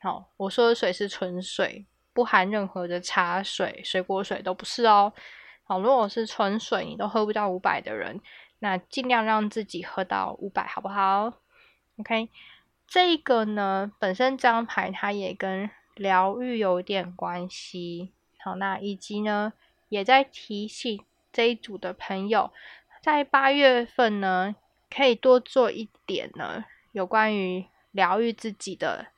[0.00, 5.12] 好，我说的水是纯水，不含任何的茶水、水果水都不是哦。
[5.64, 8.18] 好，如果是纯水你都喝不到五百的人。
[8.58, 11.32] 那尽量让自己喝到五百，好不好
[11.98, 12.30] ？OK，
[12.86, 18.12] 这个呢，本身这张牌它也跟疗愈有点关系。
[18.38, 19.52] 好，那以及呢，
[19.88, 22.50] 也在提醒这一组的朋友，
[23.02, 24.56] 在八月份呢，
[24.88, 29.08] 可以多做一点呢，有关于疗愈自己的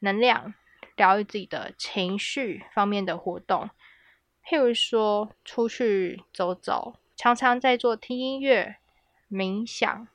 [0.00, 0.52] 能量、
[0.96, 3.70] 疗愈自己的情绪方面的活动，
[4.46, 6.96] 譬如说出去走走。
[7.16, 8.76] 常常在做听音乐、
[9.30, 10.06] 冥想。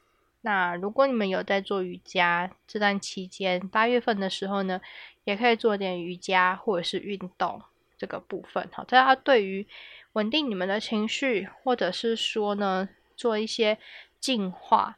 [0.42, 4.80] 那如果你们有在做瑜伽，这段期间八月份的时候呢，
[5.24, 7.62] 也可以做点瑜伽或者是运动。
[7.98, 9.68] 这个部分，好，这要对于
[10.14, 13.78] 稳定你们的情绪，或者是说呢，做一些
[14.20, 14.98] 净化，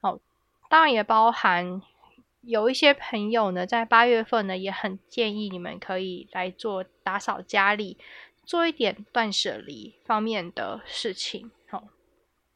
[0.00, 0.20] 好，
[0.68, 1.82] 当然也包含
[2.42, 7.98] 有一些朋友呢，在八月份呢，也很建议你们可以来做打扫家里，
[8.46, 11.88] 做一点断舍离方面的事情，好，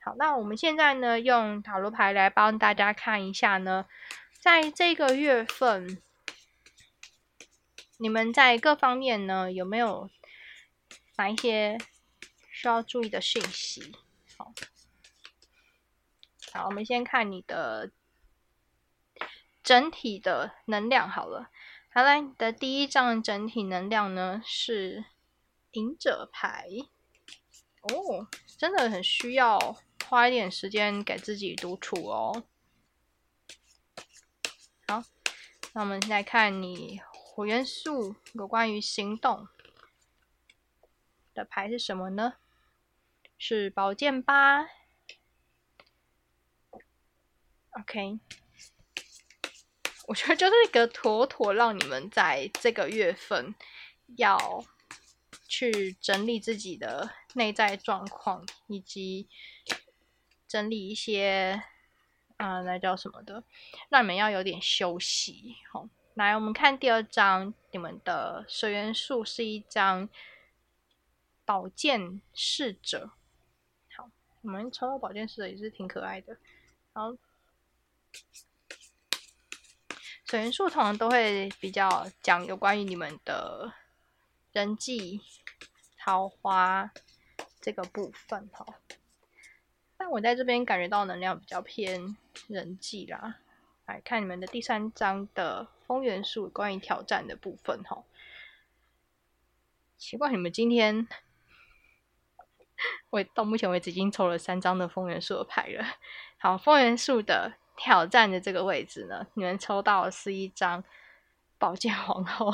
[0.00, 3.86] 好，那我们现在呢，用塔罗牌来帮大家看一下呢，
[4.40, 6.00] 在这个月份。
[8.00, 10.08] 你们在各方面呢，有没有
[11.16, 11.76] 哪一些
[12.52, 13.92] 需要注意的讯息？
[14.36, 14.52] 好，
[16.52, 17.90] 好，我们先看你的
[19.64, 21.50] 整体的能量好了。
[21.92, 25.04] 好，来，你的第一张整体能量呢是
[25.72, 26.68] 隐者牌。
[27.82, 28.28] 哦，
[28.58, 29.76] 真的很需要
[30.06, 32.44] 花一点时间给自己独处哦。
[34.86, 35.02] 好，
[35.74, 37.00] 那我们现在看你。
[37.30, 39.46] 火元素有关于行动
[41.32, 42.32] 的牌是什么呢？
[43.38, 44.66] 是宝剑八。
[47.70, 48.18] OK，
[50.08, 53.54] 我觉得就是一个妥妥让你们在这个月份
[54.16, 54.64] 要
[55.48, 59.28] 去整理自己的内在状况，以及
[60.46, 61.62] 整理一些
[62.36, 63.42] 啊，那叫什么的，
[63.88, 65.88] 让你们要有点休息，好。
[66.14, 70.08] 来，我们看第二张，你们的水元素是一张
[71.44, 73.12] 宝剑侍者。
[73.96, 74.10] 好，
[74.42, 76.36] 我们抽到宝剑侍者也是挺可爱的。
[76.92, 77.12] 好，
[80.24, 83.72] 水元素通常都会比较讲有关于你们的
[84.58, 85.20] 人际
[85.96, 86.90] 桃花
[87.60, 88.66] 这个部分哈。
[89.96, 92.16] 但我在这边感觉到能量比较偏
[92.48, 93.36] 人际啦。
[93.86, 98.02] 来看你们的第三章的风元素，关于挑战的部分哈。
[99.96, 101.06] 奇怪，你们今天
[103.10, 105.84] 我到目前为止已经抽了三张的风元素的牌了。
[106.38, 110.82] 好，风元素的挑战的这个位置呢，你们抽到的是一张
[111.58, 112.52] 宝剑皇后。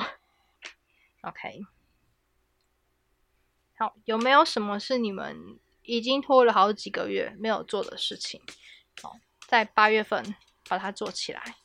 [1.23, 1.65] OK，
[3.77, 8.41] 好，有没有什么是你们已经拖了好几个月没有做的事情？
[9.03, 10.35] 好，在八月份。
[10.67, 11.57] 把它做起来。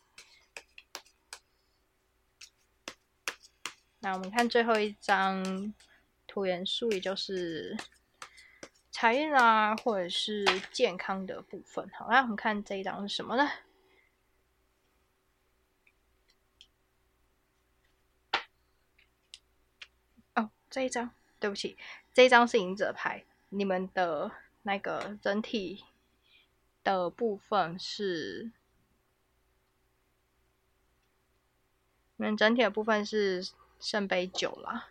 [4.00, 5.74] 那我们看最后一张
[6.28, 7.78] 土元素，也就是
[8.92, 11.90] 财运啊，或者是健康的部分。
[11.98, 13.50] 好，那我们看这一张是什么呢？
[20.36, 21.78] 哦，这一张，对不起，
[22.14, 23.24] 这张是隐者牌。
[23.50, 24.32] 你们的
[24.64, 25.84] 那个整体
[26.84, 28.52] 的部分是。
[32.18, 33.50] 你们整体的部分是
[33.80, 34.90] 圣杯九啦，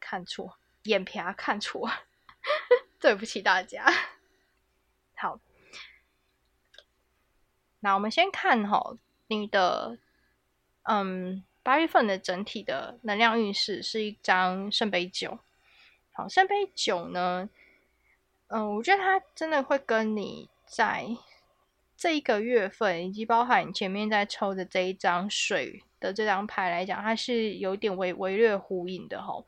[0.00, 1.88] 看错，眼皮啊看错，
[2.98, 3.86] 对不起大家。
[5.14, 5.38] 好，
[7.78, 8.96] 那我们先看哈，
[9.28, 9.98] 你的
[10.82, 15.38] 嗯八月份的整体的能量运势是一张圣杯九。
[16.18, 17.48] 好，圣杯九呢，
[18.48, 21.06] 嗯，我觉得它真的会跟你在
[21.96, 25.84] 这一个月份，以及包含你前面在抽的这一张水。
[26.00, 29.44] 的这张牌来讲，它是有点微微略呼应的哈。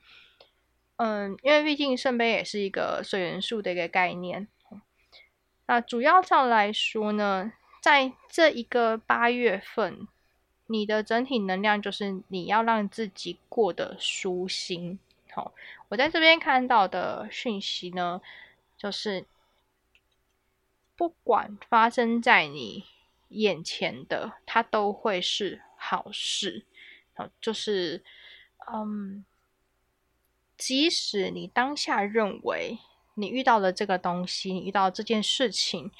[0.96, 4.46] 嗯，因为毕竟圣杯也是一个水元素的一个概念。
[5.66, 7.52] 那主要上来说呢，
[7.82, 10.06] 在这一个八月份，
[10.66, 15.00] 你的整体能量就是你要让自己过得舒心。
[15.88, 18.20] 我在这边看到的讯息呢，
[18.76, 19.26] 就是
[20.96, 22.84] 不管发生在你
[23.28, 25.62] 眼前的，它都会是。
[25.82, 26.66] 好事，
[27.40, 28.04] 就是，
[28.70, 29.24] 嗯，
[30.58, 32.78] 即使你当下认为
[33.14, 35.90] 你遇到的这个东西，你遇到这件事情，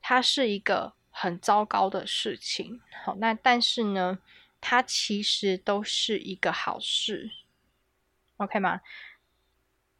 [0.00, 4.20] 它是一个很糟糕的事情，好，那但是呢，
[4.60, 7.32] 它其实都是一个好事
[8.36, 8.80] ，OK 吗？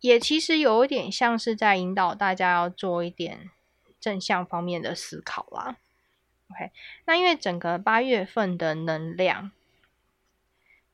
[0.01, 3.51] 也其实有一点像是在引导大家要做一点
[3.99, 5.76] 正向方面的思考啦。
[6.51, 6.70] OK，
[7.07, 9.51] 那因为整个八月份的能量，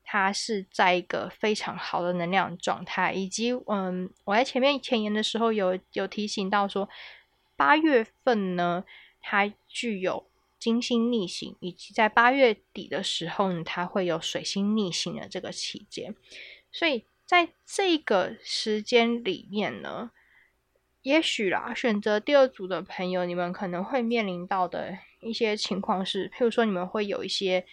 [0.05, 6.87] 它是在一个非常好的能量状态，以及嗯，我在前面前言的时候有有提醒到说，
[7.57, 8.85] 八月份呢，
[9.19, 10.25] 它具有
[10.57, 16.15] 金星逆行，以及在八月底的时候呢，它会有水星逆行的这个期间，
[16.71, 20.11] 所以在这个时间里面呢，
[21.01, 24.97] 也许啦，选择第二组的朋友，你们可能会面临到的。
[25.21, 27.65] 一些情况是，譬如说你们会有一些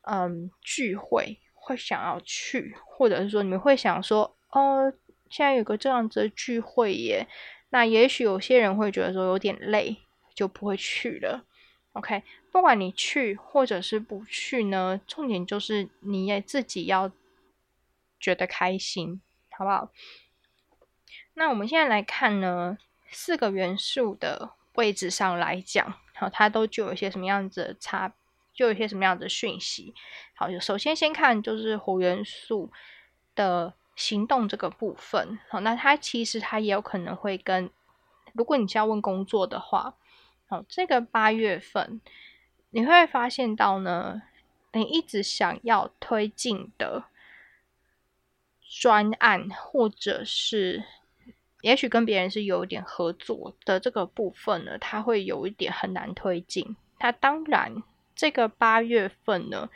[0.00, 4.92] 嗯聚会会想要去，或者是说你们会想说哦，
[5.28, 7.28] 现在有个这样子的聚会耶，
[7.68, 9.98] 那也许有些人会觉得说有点累，
[10.34, 11.44] 就不会去了。
[11.92, 17.12] OK，不管你去或者是不去呢，重点就是你也自己要
[18.20, 19.90] 觉得开心，好不好？
[21.34, 28.12] 那我们现在来看呢，四个元素的位置上来讲，好，它都具有一些什么样子的差。
[28.52, 29.94] 就有一些什么样的讯息？
[30.34, 32.70] 好，首先先看就是火元素
[33.34, 35.38] 的行动这个部分。
[35.48, 37.70] 好，那它其实它也有可能会跟，
[38.34, 39.94] 如果你是要问工作的话，
[40.46, 42.02] 好，这个八月份
[42.70, 44.20] 你会发现到呢，
[44.72, 47.04] 你一直想要推进的
[48.70, 50.84] 专案，或者是
[51.60, 56.76] 也许跟别人是有一点合作的这个部分呢，它会有一点很难推进。
[56.98, 57.82] 它当然。
[58.16, 59.70] 这个八月份呢，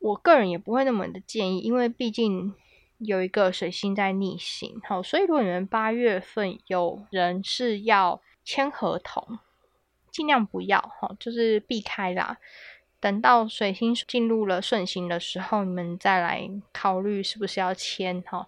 [0.00, 2.52] 我个人也不会那么的建议，因为毕竟
[2.98, 9.38] 有一个水星在逆行，好，所以如果你们八月份有人是要签合同，
[10.10, 12.38] 尽量不要，哈，就是避开啦。
[13.02, 18.46] 等到水星进入了顺行的时候，你们再来考虑是不是要签，哈。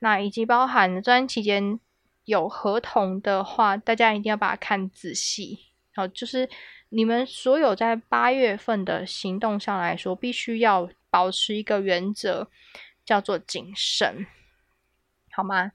[0.00, 1.78] 那以及包含这段期间
[2.24, 5.60] 有合同的话，大家一定要把它看仔细，
[5.94, 6.50] 好，就是。
[6.94, 12.48] 你们所有在八月份的行动上来说，必须要保持一个原则，
[13.02, 14.26] 叫做谨慎，
[15.30, 15.72] 好吗？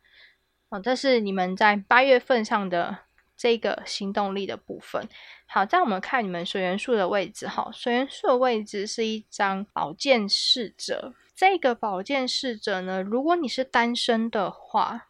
[0.69, 2.99] 哦，这是你们在八月份上的
[3.37, 5.07] 这个行动力的部分。
[5.45, 11.13] 好，在我们看你们水元素的位置，哈，水元素的位置是一张宝剑侍者。
[11.35, 15.07] 这个宝剑侍者呢，如果你是单身的话，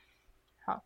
[0.66, 0.84] 好，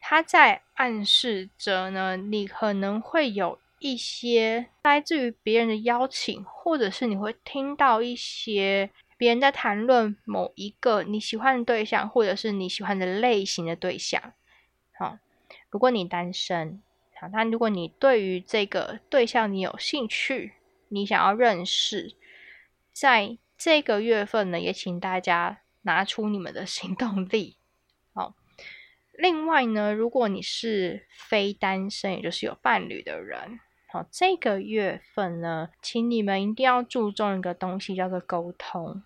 [0.00, 3.58] 他在暗示着呢，你可能会有。
[3.84, 14.34] 一些来自于别人的邀请，或者是你会听到一些别人在谈论某一个你喜欢的对象，或者是你喜欢的类型的对象。
[15.72, 16.82] 如果你单身，
[17.18, 20.52] 好，那如果你对于这个对象你有兴趣，
[20.88, 22.14] 你想要认识，
[22.92, 27.56] 在这个月份呢，也请大家拿出你们的行动力。
[28.12, 28.34] 好，
[29.12, 33.58] 另外呢，如果你是非单身，也就是有伴侣的人。
[33.86, 39.02] 好，这个月份呢，请你们一定要注重一个东西，叫做沟通。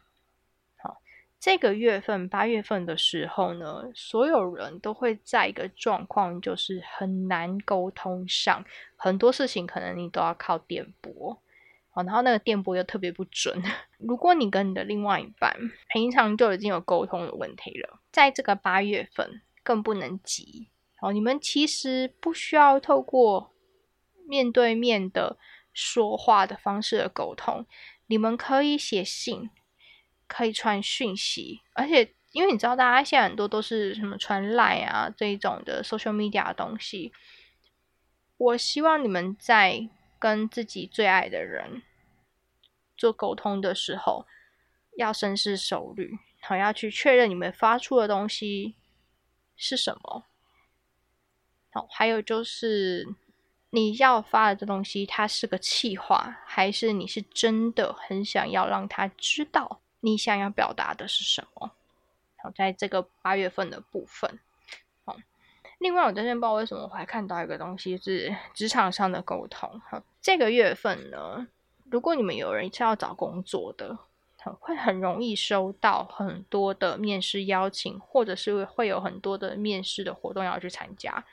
[1.39, 8.65] 这个月份八月份的时候呢，所有人都会在一个状况，就是很难沟通上，
[8.97, 11.41] 很多事情可能你都要靠电波。
[11.95, 13.63] 然后那个电波又特别不准。
[13.99, 15.57] 如果你跟你的另外一半
[15.89, 20.69] 平常就已经有沟通的问题了，在这个八月份更不能急。
[21.01, 23.53] 哦，你们其实不需要透过。
[24.29, 25.39] 面对面的
[25.73, 27.65] 说话的方式的沟通，
[28.09, 29.51] 你们可以写信，
[30.27, 37.13] 可以传讯息，而且因为你知道，大家现在很多都是什么传赖啊这一种的 social media 的东西。
[38.37, 41.83] 我希望你们在跟自己最爱的人
[42.97, 44.27] 做沟通的时候，
[44.97, 48.75] 要深思熟虑，好要去确认你们发出的东西
[49.57, 50.25] 是什么。
[51.73, 53.15] 好，还有就是。
[53.71, 61.73] 你要发的这东西，它是个气话，还是你是真的很想要让他知道你想要表达的是什么？
[62.37, 64.39] 好，在这个八月份的部分，
[65.05, 65.17] 好。
[65.79, 69.81] 另外，我这边不知道为什么我还看到一个东西是职场上的沟通。
[69.91, 71.49] 好，这个月份呢，
[71.91, 73.99] 如果你们有人是要找工作的，
[74.39, 81.25] 很会很容易收到很多的面试邀请，或者是会有很多的面试的活动要去参加。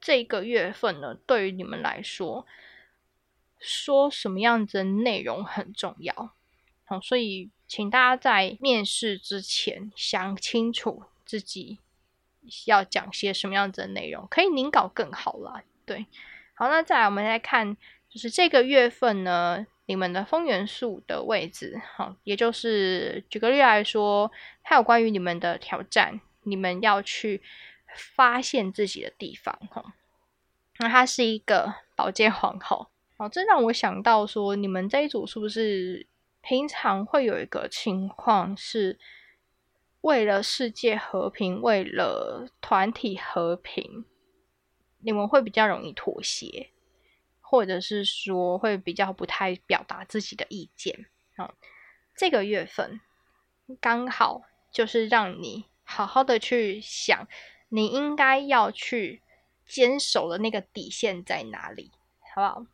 [0.00, 2.46] 这个月份呢，对于你们来说，
[3.58, 6.30] 说什么样子的内容很重要，
[6.84, 11.78] 好，所以请大家在面试之前想清楚自己
[12.66, 15.62] 要讲些什么样子的内容，可以拧稿更好啦。
[15.86, 16.04] 对，
[16.54, 17.76] 好，那再来我们来看，
[18.08, 24.32] 就是这个月份呢，你们的风元素的位置，好，也就是举个例来说，
[24.64, 27.40] 它有关于你们的挑战，你们要去。
[27.96, 29.94] 发现自己的地方，哈，
[30.78, 36.06] 那她是一个宝剑皇后，哦，这让我想到说，你们这一组是不是
[36.40, 38.98] 平常会有一个情况，是
[40.00, 44.04] 为了世界和平，为了团体和平，
[45.00, 46.70] 你们会比较容易妥协，
[47.40, 51.54] 或者是说会比较不太表达自己的意见，啊，
[52.16, 53.00] 这个月份
[53.80, 57.28] 刚好就是让你好好的去想。
[57.72, 59.22] 你应该要去
[59.64, 61.92] 坚守的那个底线在哪里，
[62.34, 62.66] 好不好？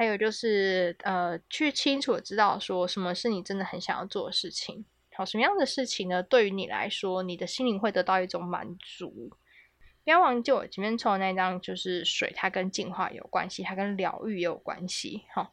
[0.00, 4.82] 还有就是，呃，去清楚知道说什么是你真的很想要做的事情。
[5.12, 6.22] 好，什么样的事情呢？
[6.22, 9.28] 对于你来说，你的心灵会得到一种满足。
[10.02, 15.24] 不要忘记我前面抽的那张，就是水，它跟进化有关系，它跟疗愈也有关系。
[15.34, 15.52] 好，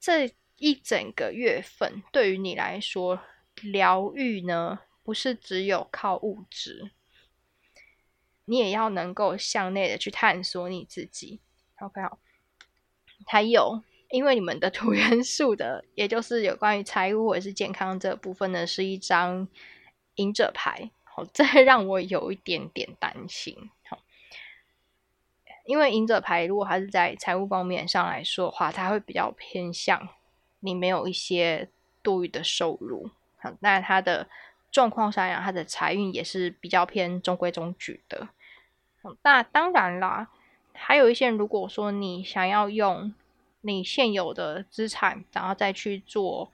[0.00, 3.20] 这一整个月份对于你来说，
[3.62, 6.90] 疗愈呢，不是只有靠物质，
[8.46, 11.40] 你也要能够向内的去探索你自己。
[11.78, 12.18] OK，好，
[13.26, 19.48] 还有，因为你们的土元素的，也就是有关于财务或者是健康这部分呢，是一张
[20.16, 20.90] 隐者牌。
[21.02, 23.70] 好，这让我有一点点担心。
[23.88, 23.98] 好，
[25.64, 30.08] 因为隐者牌如果它是在财务方面上来说的话，它会比较偏向
[30.60, 31.68] 你没有一些
[32.02, 33.10] 多余的收入。
[33.36, 34.28] 好，那它的
[34.72, 38.28] 状况上讲，它的财运也是比较偏中规中矩的。
[39.22, 40.30] 那当然啦，
[40.74, 43.14] 还有一些人，如果说你想要用
[43.62, 46.52] 你现有的资产，然后再去做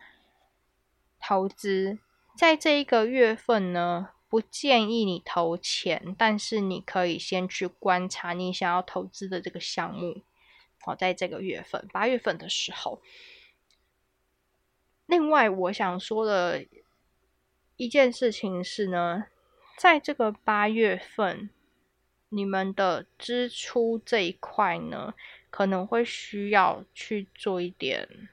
[1.19, 1.99] 投资，
[2.37, 4.11] 在这一个月份呢？
[4.29, 10.23] 不建议你投钱，但是你可以先去观察你想要投资的这个项目。
[10.83, 13.03] 好，在这个月份，八月份的时候。
[15.07, 16.65] 另外，我想说的
[17.75, 19.25] 一件事情是呢，
[19.77, 21.51] 在这个八月份，
[22.31, 25.15] 你们的支出这一块呢，
[25.51, 28.29] 可能会需要去做一点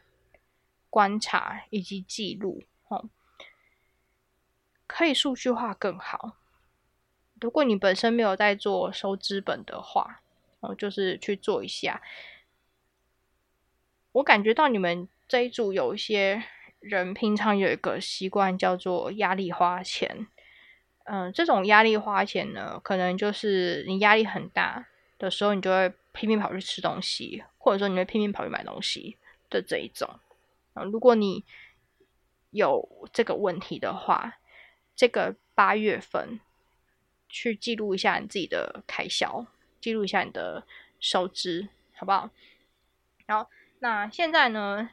[0.90, 2.64] 观察以及记录。
[2.88, 3.10] 哦。
[4.88, 6.38] 可以数据化更好。
[7.42, 10.22] 如果你本身没有在做收资本的话，
[10.60, 12.02] 哦，就是去做一下。
[14.14, 16.44] 我感觉到你们这一组有一些
[16.80, 20.28] 人平常有一个习惯叫做压力花钱。
[21.10, 24.88] 嗯，这种压力花钱呢，可能就是你压力很大
[25.18, 29.18] 的时候，你就会拼命跑去吃东西，或者说你会拼命跑去买东西
[29.50, 30.20] 的这一种。
[30.74, 31.46] 嗯，如果你
[32.52, 34.38] 有这个问题的话，
[34.98, 36.42] 这个八月份，
[37.30, 39.46] 去记录一下你自己的开销，
[39.80, 40.68] 记录一下你的
[41.00, 42.30] 收支，好不好？
[43.26, 43.50] 然后，
[43.80, 44.90] 那现在呢，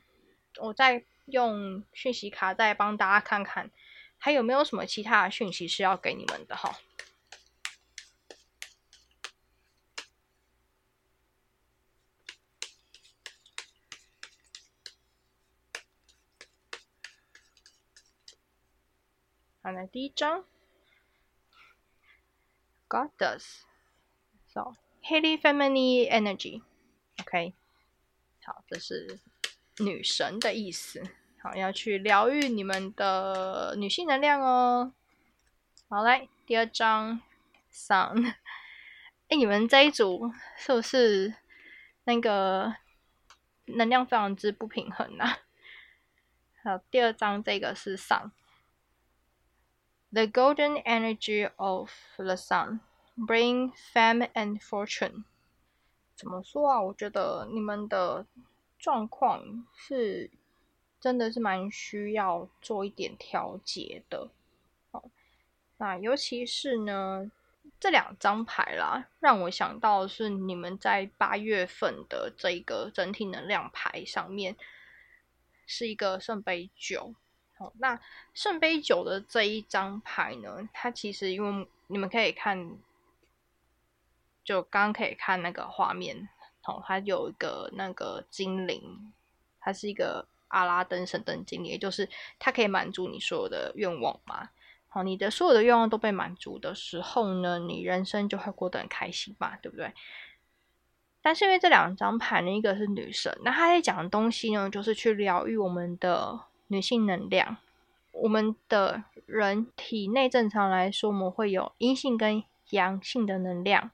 [0.60, 3.70] 我再用讯息卡再帮大家看看，
[4.24, 6.80] 还有没有什么其他的讯息是要给你们的哈。
[19.60, 20.46] 好，来第一张
[22.88, 27.52] ，Goddess，so Healy Feminine Energy，OK，
[28.42, 29.20] 好，这是
[29.80, 31.02] 女神的意思，
[31.44, 34.94] 好，要去疗愈你们的女性能量哦。
[35.90, 37.20] 好，来第二张
[37.70, 38.32] ，Sun，
[39.28, 41.34] 哎，你们这一组是不是
[42.04, 42.74] 那个
[43.66, 45.26] 能量非常之不平衡呢？
[46.62, 48.30] 好，第二张这个是 Sun。
[50.10, 52.80] The golden energy of the sun
[53.18, 55.24] bring fame and fortune。
[56.16, 56.80] 怎么说啊？
[56.80, 58.24] 我觉得你们的
[58.78, 60.30] 状况是
[61.04, 64.26] 真的是蛮需要做一点调节的。
[64.90, 65.04] 好，
[65.76, 67.30] 那尤其是呢，
[67.78, 74.56] 这两张牌啦，让我想到是你们在八月份的这个整体能量牌上面
[75.66, 77.14] 是一个圣杯九。
[77.58, 78.00] 好，那
[78.32, 80.66] 圣杯九的这一张牌呢？
[80.72, 82.78] 它其实因为你们可以看，
[84.42, 86.30] 就刚刚可以看那个画面，
[86.62, 89.12] 哦，它有一个那个精灵，
[89.60, 94.48] 它是一个阿拉登神灯精灵，也就是它可以满足你所有的愿望嘛。
[94.88, 99.92] 好，你的所有的愿望都被满足的时候呢，你人生就会过得很开心嘛，对不对？
[101.20, 106.40] 但是因为这两张牌呢，一个是女神，那她在讲的东西呢，就是去疗愈我们的。
[106.68, 107.58] 女性能量，
[108.10, 113.90] 我们的人体内正常来说，我们会有阴性跟阳性的能量。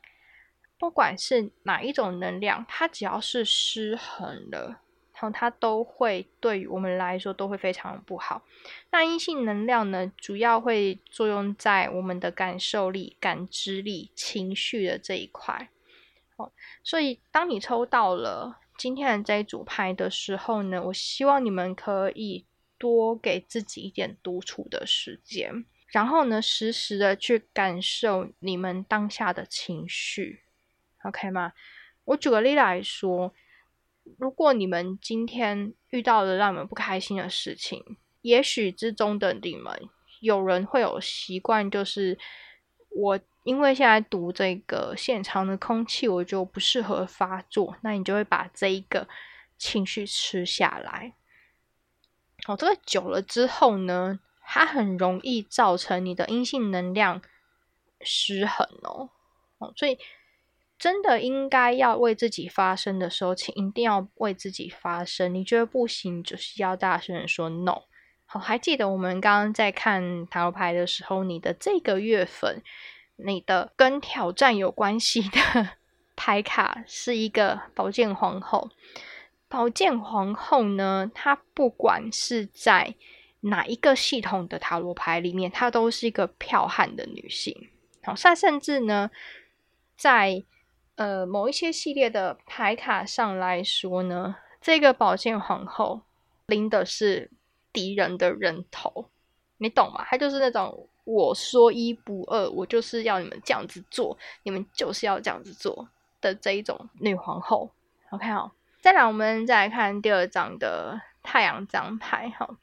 [0.78, 4.80] 不管是哪一种能量，它只要是失衡了，
[5.20, 8.42] 然后它都会对于我们来说都会非常不好。
[8.90, 15.68] 那阴性能量呢，主要会作用在我们的感受力、感知力、情绪的这一块。
[16.36, 16.50] 哦，
[16.82, 22.46] 所以当你抽到了今天的这一组牌的时候呢，我希望你们可以。
[22.80, 30.40] 多给自己一点独处的时间，然后呢，实时的去感受你们当下的情绪
[31.02, 31.52] ，OK 吗？
[32.06, 33.34] 我举个例来说，
[34.18, 39.88] 如果你们今天遇到了让你们不开心的事情，也许之中的你们
[40.20, 42.18] 有人会有习惯，就是
[42.90, 49.09] 我因为现在读这个现场的空气，我就不适合发作，那你就会把这一个
[49.57, 51.14] 情绪吃下来。
[52.46, 57.22] 哦，这个久了之后呢，它很容易造成你的阴性能量
[58.03, 59.11] 失衡哦。
[59.59, 59.98] 哦，所以
[60.81, 65.33] 真的应该要为自己发声的时候，请一定要为自己发声。
[65.35, 67.83] 你觉得不行，就是要大声说 no。
[68.24, 72.62] 好，还记得我们刚刚在看塔罗牌的时候，你的这个月份，
[73.16, 75.68] 你的跟挑战有关系的
[76.16, 78.70] 牌卡是一个宝剑皇后。
[79.49, 82.95] 宝剑皇后呢，她不管是在
[83.41, 87.68] 哪一个系统的塔罗牌里面，她都是一个剽悍的女性。
[88.03, 89.11] 好，甚甚至呢，
[89.97, 90.43] 在
[91.01, 96.03] 呃某一些系列的牌卡上来说呢，这个宝剑皇后
[96.46, 97.30] 拎的是。
[97.72, 99.09] 敌人的人头，
[99.59, 100.05] 你懂吗？
[100.11, 105.88] 他就是那种我说一不二，我就是要你们这样子做，你们就是要这样子做
[106.20, 107.70] 的这一种女皇后。
[108.11, 112.28] OK 好，再来我们再来看第二张的太阳张牌。
[112.30, 112.59] 哈，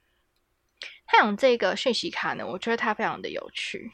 [1.06, 3.94] 太阳这个讯息卡呢，我觉得它非常的有趣，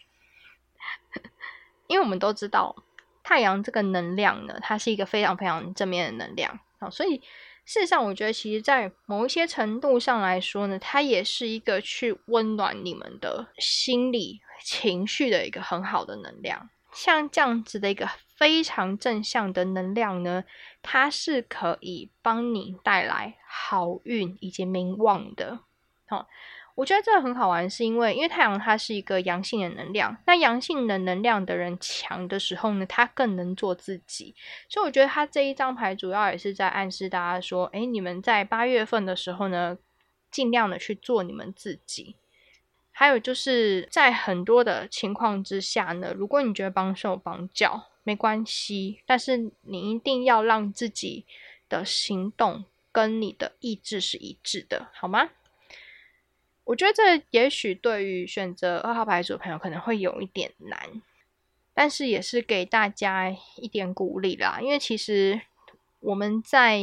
[1.85, 2.75] 因为我们都知道
[3.23, 7.21] 太阳这个能量呢，它是一个非常非常正面的能量啊，所以。
[7.65, 16.69] 事实上，我觉得其实，在某一些程度上来说呢，它也是一个去温暖你们的心理情绪的一个很好的能量。
[16.91, 20.43] 像这样子的一个非常正向的能量呢，
[20.81, 25.61] 它是可以帮你带来好运以及名望的。
[26.09, 26.27] 好。
[26.75, 34.33] 我觉得这个很好玩，是因为因为太阳它是一个阳性的能量，那阳性的能量的人强的时候呢，他更能做自己。
[34.67, 39.77] 所以我觉得他这一张牌主要也是在暗示大家说：，哎，你们在八月份的时候呢，
[40.31, 42.15] 尽量的去做你们自己。
[42.91, 51.25] 还有就是在很多的情况之下呢，如果你觉得帮手帮脚没关系，但是你一定要让自己
[51.69, 55.29] 的行动跟你的意志是一致的，好吗？
[56.65, 61.01] 我觉得这也许对于选择二号牌组的朋友可能会有一点难，
[61.73, 64.59] 但是也是给大家一点鼓励啦。
[64.61, 65.41] 因为其实
[65.99, 66.79] 我们在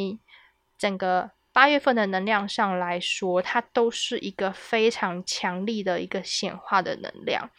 [0.77, 7.51] 整个八月份的能量上来说，它都是一个非常强力的一个显化的能量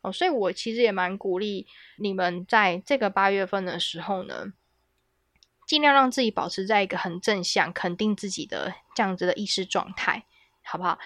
[0.00, 1.66] 哦，所以我其实也蛮鼓励
[1.98, 4.52] 你们在这个八月份的时候呢，
[5.66, 10.24] 尽量让自己保持在一个很正向、肯定自己的这样子的意识状态，
[10.62, 10.98] 好不好？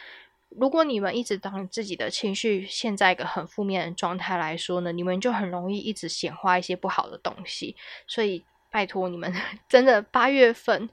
[0.51, 7.77] 如果你们一直当自己的情绪陷在一个很负面的状态来说呢，你们就很容易一直显化一些不好的东西。
[8.07, 9.33] 所以拜托你们，
[9.69, 10.91] 真的八月份，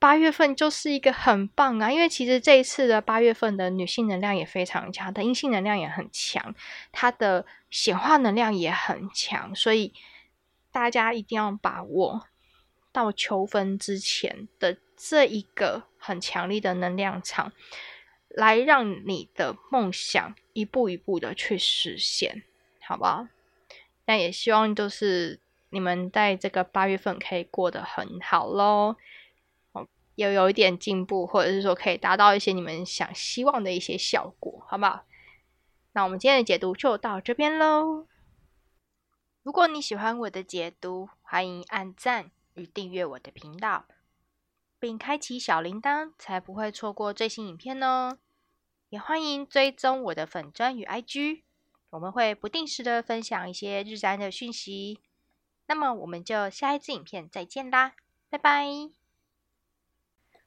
[0.00, 1.92] 八月份就是一个很棒啊！
[1.92, 6.54] 因为其实这一次的八月份的女性能量也非常强，的阴性能量也很强，
[6.90, 9.92] 它的显化能量也很强，所以
[10.72, 12.26] 大家一定要把握
[12.90, 17.52] 到秋分之前的这一个很强力的能量场。
[18.30, 22.42] 来让你的梦想一步一步的去实现，
[22.80, 23.26] 好不好？
[24.06, 28.96] 那也希望就是你们在这个八月份可以过得很好喽，
[29.72, 35.04] 哦，又有一点进步，或者是说可以达到一些你们想希望的一些效果，好不好？
[35.92, 38.06] 那我们今天的解读就到这边喽。
[39.42, 43.86] 如果你喜欢我的解读，欢迎按赞与订阅我的频道。
[44.80, 48.18] 并开启小铃铛，才不会错过最新影片哦。
[48.88, 51.42] 也欢迎追踪我的粉砖与 IG，
[51.90, 54.98] 我们会不定时的分享一些日展的讯息。
[55.66, 57.92] 那么，我们就下一支影片再见啦，
[58.28, 58.66] 拜拜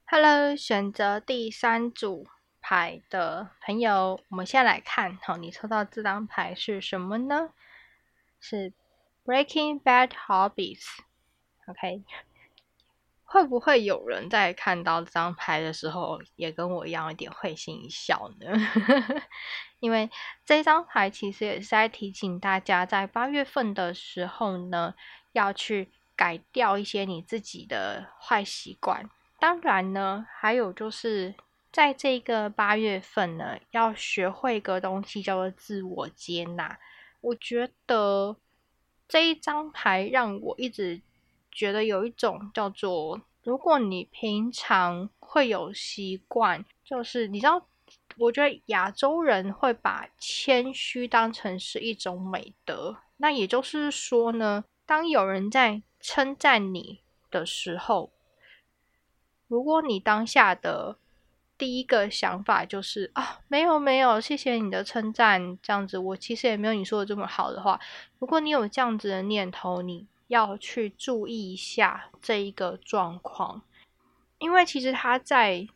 [0.06, 2.28] ！Hello，选择第三组
[2.60, 7.54] 牌的朋友，我们先来看，好，你抽到这张牌是什么呢？
[8.40, 8.74] 是
[9.24, 12.04] Breaking Bad Hobbies，OK。
[13.34, 18.46] 会不会有人在看到这张牌的时候，也跟我一样有点会心一笑呢？
[19.82, 20.08] 因为
[20.46, 24.94] 这张牌其实也是在提醒大家，在八月份的时候呢，
[25.32, 29.10] 要去改掉一些你自己的坏习惯。
[29.40, 31.34] 当然呢，还有就是
[31.72, 36.78] 在这个八月份呢，要学会一个东西叫做自我接纳。
[37.22, 38.38] 我觉得
[39.08, 41.02] 这一张牌让我一直。
[41.54, 47.68] 觉得有一种叫做，如果你平常会有习惯，就是你知道，
[48.18, 52.98] 我觉得亚洲人会把谦虚当成是一种美德。
[53.18, 58.12] 那也就是说呢，当有人在称赞你的时候，
[59.48, 60.98] 如果你当下的
[61.58, 67.80] 第一个想法就是啊，没有没有，谢谢你的称赞，这样子，我其实也没有你说的这么好的话。
[68.18, 70.08] 如果你有这样子的念头，你。
[70.28, 73.62] 要去注意一下这一个状况，
[74.40, 75.68] 因为其实他在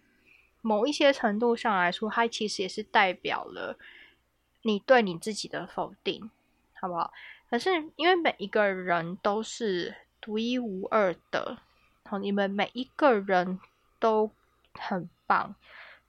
[0.62, 3.78] 某一些程度上来说，它其实也是代表了
[4.64, 6.30] 你对你自己的否定，
[6.74, 7.14] 好不好？
[7.50, 11.60] 可是因为每一个人都是独一无二的，
[12.04, 13.60] 好，你们每一个人
[14.00, 14.30] 都
[14.74, 15.56] 很棒，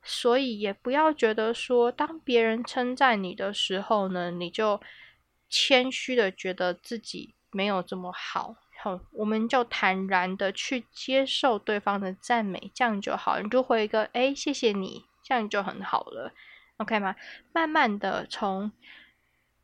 [0.03, 4.81] 所以也不要觉得说，当别人称赞你的时候呢，你就
[5.49, 8.57] 谦虚的觉得自己没有这么好。
[8.81, 13.41] 好，我们就坦然的去接受对方的赞美，这样就好。
[13.41, 16.33] 你就回一个“哎，谢谢你”，这样就很好了
[16.77, 17.17] ，OK 吗？
[17.53, 18.71] 慢慢的从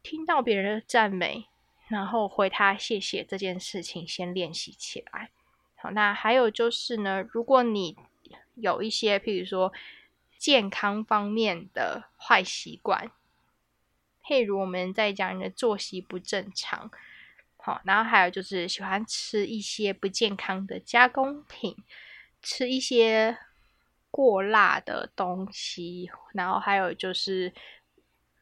[0.03, 1.47] 听到别人的赞美，
[1.87, 5.31] 然后回他谢谢这件事情，先练习起来。
[5.77, 7.97] 好，那还有就是呢，如果你
[8.57, 9.73] 有一些，譬如说
[10.37, 13.13] 健康方面的坏习惯，
[14.25, 16.91] 譬如我们在讲你的作息不正常。
[17.65, 21.75] 好，然后还有就是喜欢吃一些不健康的加工品，
[22.43, 23.39] 吃一些
[24.11, 27.55] 过辣的东西，然后还有就是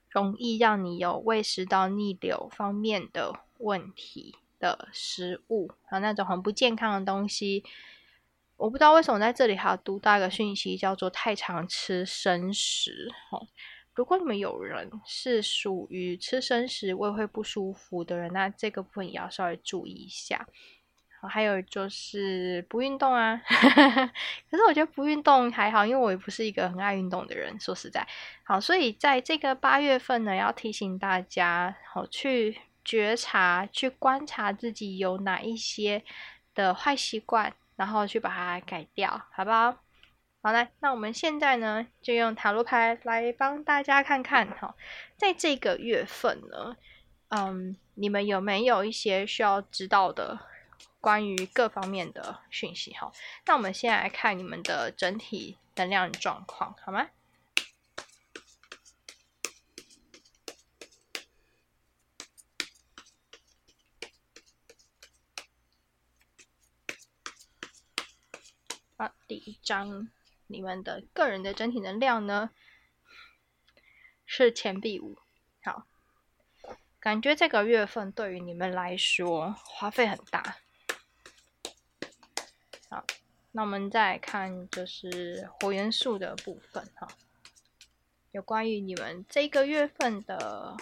[0.08, 7.62] 容易让你有胃食道逆流方面的问题的食物，还有那种很不健康的东西。
[8.56, 13.08] 我不知道为什么在这里还要读到一个讯息，叫做太常吃生食。
[13.94, 20.46] 如果你们有人是属于吃生食胃会不舒服的人，那这个部分也要稍微注意一下。
[21.28, 23.40] 还有就是不运动啊，
[24.50, 27.56] 可是我觉得不运动还好，因为我也不是一个很爱运动的人。
[27.60, 28.04] 说实在，
[28.42, 36.02] 好，所以在这个八月份呢，要提醒大家，好去觉察、去观察自己有哪一些
[36.56, 39.81] 的坏习惯，然后去把它改掉，好不好？
[40.44, 44.74] 好嘞，那我们现在呢，就用塔罗牌来帮大家看看哈，
[45.16, 46.76] 在这个月份呢，
[47.28, 50.40] 嗯，你们有没有一些需要知道的
[51.00, 53.12] 关于各方面的讯息哈？
[53.46, 57.06] 那我们先来看你们的整体能量状况，好吗？
[68.96, 70.08] 好，第一张。
[70.52, 72.50] 你们的个人的整体能量呢，
[74.26, 75.16] 是钱币五。
[75.64, 75.86] 好，
[77.00, 80.58] 感觉这个月份对于你们来说花费很大。
[82.90, 83.06] 好，
[83.52, 87.08] 那我们再看就是火元素的部分哈，
[88.32, 90.76] 有关于你们这个月份的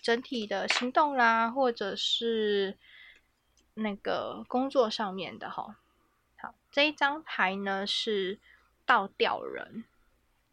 [0.00, 2.78] 整体的行动啦，或者是
[3.74, 5.76] 那个工作上面的哈。
[6.38, 8.40] 好，这一张牌呢是。
[8.88, 9.84] 倒吊人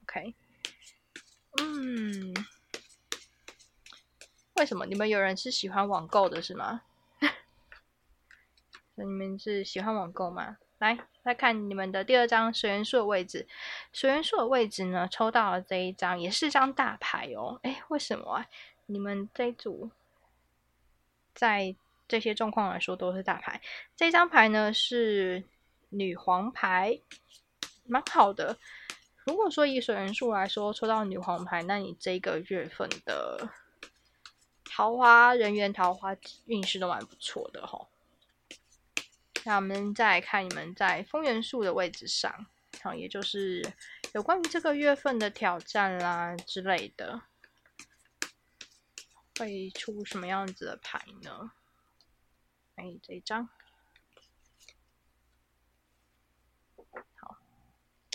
[0.04, 0.36] ，OK，
[1.62, 2.36] 嗯，
[4.56, 6.82] 为什么你们有人是喜欢网购的，是吗？
[8.96, 10.58] 那 你们是喜欢网购吗？
[10.80, 13.48] 来，来看你们的第二张水元素的位置，
[13.94, 17.58] 水元素的位置呢，抽到了这一张，也是张大牌哦。
[17.64, 18.46] 哎，为什么啊？
[18.88, 19.90] 你们这一组
[21.34, 21.74] 在
[22.06, 23.62] 这些状况来说都是大牌，
[23.96, 25.46] 这张牌呢是
[25.88, 27.00] 女皇牌。
[27.86, 28.58] 蛮好的。
[29.26, 33.50] 如果说以水元素来说，抽到女皇牌，那你这个月份的
[34.64, 36.16] 桃花人缘、桃花
[36.46, 37.88] 运势都蛮不错的哈。
[39.44, 42.46] 那我们再来看你们在风元素的位置上，
[42.84, 43.74] 好，也就是
[44.14, 47.22] 有关于这个月份的挑战啦之类的，
[49.40, 51.52] 会出什么样子的牌呢？
[52.76, 53.50] 哎，这一张。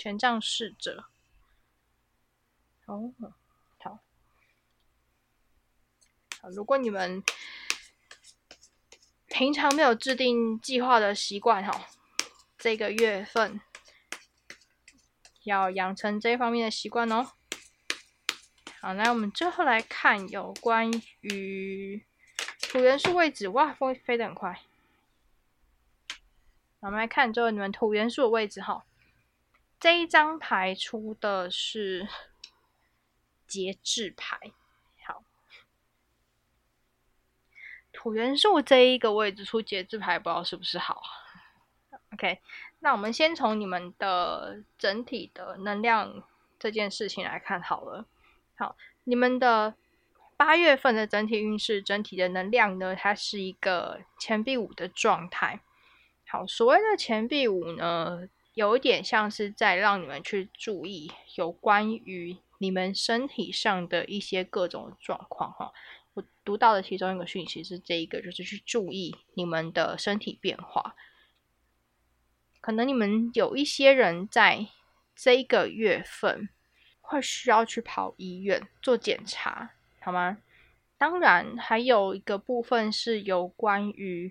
[0.00, 1.04] 权杖侍者，
[2.86, 3.12] 哦，
[3.78, 3.98] 好，
[6.40, 6.48] 好。
[6.48, 7.22] 如果你们
[9.26, 11.86] 平常没有制定计划的习惯，哈，
[12.56, 13.60] 这个月份
[15.42, 17.32] 要养成这方面的习惯哦。
[18.80, 20.90] 好，那我们最后来看有关
[21.20, 22.02] 于
[22.62, 24.62] 土元素位置，哇，风飞得很快。
[26.78, 28.86] 我们来看之后你们土元素的位置，哈。
[29.80, 32.06] 这一张牌出的是
[33.48, 34.38] 节制牌，
[35.06, 35.24] 好，
[37.90, 41.02] 土元素这一个位置出节制牌，不知道是不是好
[42.12, 42.42] ？OK，
[42.80, 46.22] 那我们先从你们的整体的能量
[46.58, 48.04] 这件事情来看好了。
[48.56, 49.74] 好，你们的
[50.36, 55.60] 八月份的整体运势、整体的能量呢，它是一个钱币五的状态。
[56.28, 58.28] 好，所谓的钱币五呢？
[58.60, 65.72] 有一点像是在让你们去注意有关于你们身体上的一些各种状况哈。
[66.12, 70.94] 我读到的其中一个讯息是这一个，就是去注意你们的身体变化。
[72.60, 74.66] 可能你们有一些人在
[75.16, 76.50] 这个月份
[77.00, 79.70] 会需要去跑医院做检查，
[80.02, 80.36] 好吗？
[80.98, 84.30] 当然，还有一个部分是有关于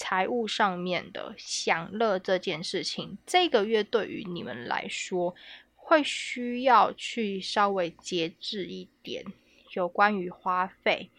[0.00, 3.18] 财务上面的享乐这件事情。
[3.26, 5.34] 这个月对于你们来说，
[5.76, 9.22] 会需要去稍微节制一点，
[9.74, 11.10] 有关于花费、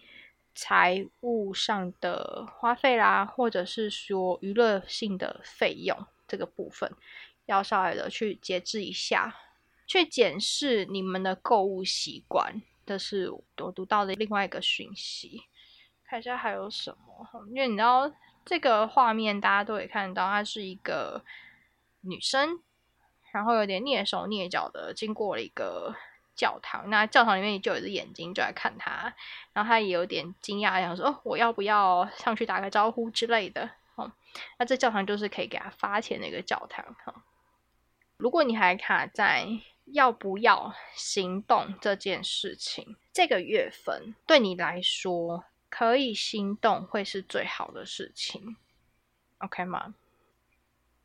[0.55, 5.95] 财务上的花费啦，或者是说娱乐性的费用
[6.27, 6.91] 这个部分，
[7.45, 9.35] 要稍微的去节制一下，
[9.85, 12.59] 去检视你们的购物习惯。
[12.83, 15.43] 这是我读到的另外一个讯息，
[16.03, 17.45] 看一下还有什么。
[17.49, 18.11] 因为你知道
[18.45, 21.23] 这个画面，大家都可以看到，她是一个
[22.01, 22.59] 女生，
[23.31, 25.95] 然后有点蹑手蹑脚的经过了一个
[26.35, 26.89] 教堂。
[26.89, 29.13] 那教堂里面就有一只眼睛就在看她，
[29.53, 34.11] 然后她也有点惊讶，想说：“哦，我要不要上去打个招呼之类的？”哦，
[34.57, 36.83] 那这教堂就是可以给她发钱的一个教堂。
[37.05, 37.23] 哈，
[38.17, 39.47] 如果你还卡在。
[39.93, 48.55] 要不要行动这件事情，这个月份对你来说可以行动会是最好的事情
[49.39, 49.95] ，OK 吗？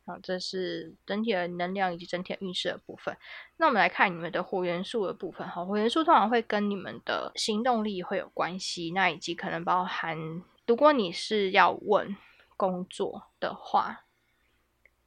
[0.05, 3.17] 好，这是整体的能量以及整体的运势的部分。
[3.55, 5.47] 那我们来看你们的火元素的部分。
[5.47, 12.15] 好，火元素通常会跟你们的行动力会有关系，那以及可能包含，如果你是要问
[12.55, 14.03] 工作的话。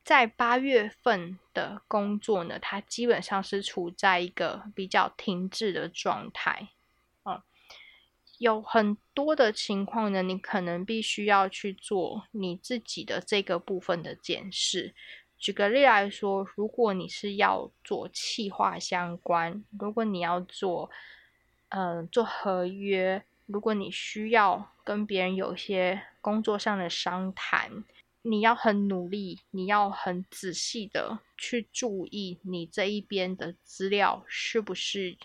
[0.02, 6.70] 在八月份的工作呢，它基本上是处在一个比较停滞的状态，
[8.40, 14.94] 有很多的情况呢，你可能必须要去做你自己的这个部分的检视。
[15.36, 20.90] 举个例来说，如果你是要做企划相关，如果你要做，
[21.68, 27.84] 嗯，做合约，如果你需要跟别人有一些工作上的商谈。
[28.22, 35.16] 你要很努力，你要很仔细的去注意你这一边的资料是不是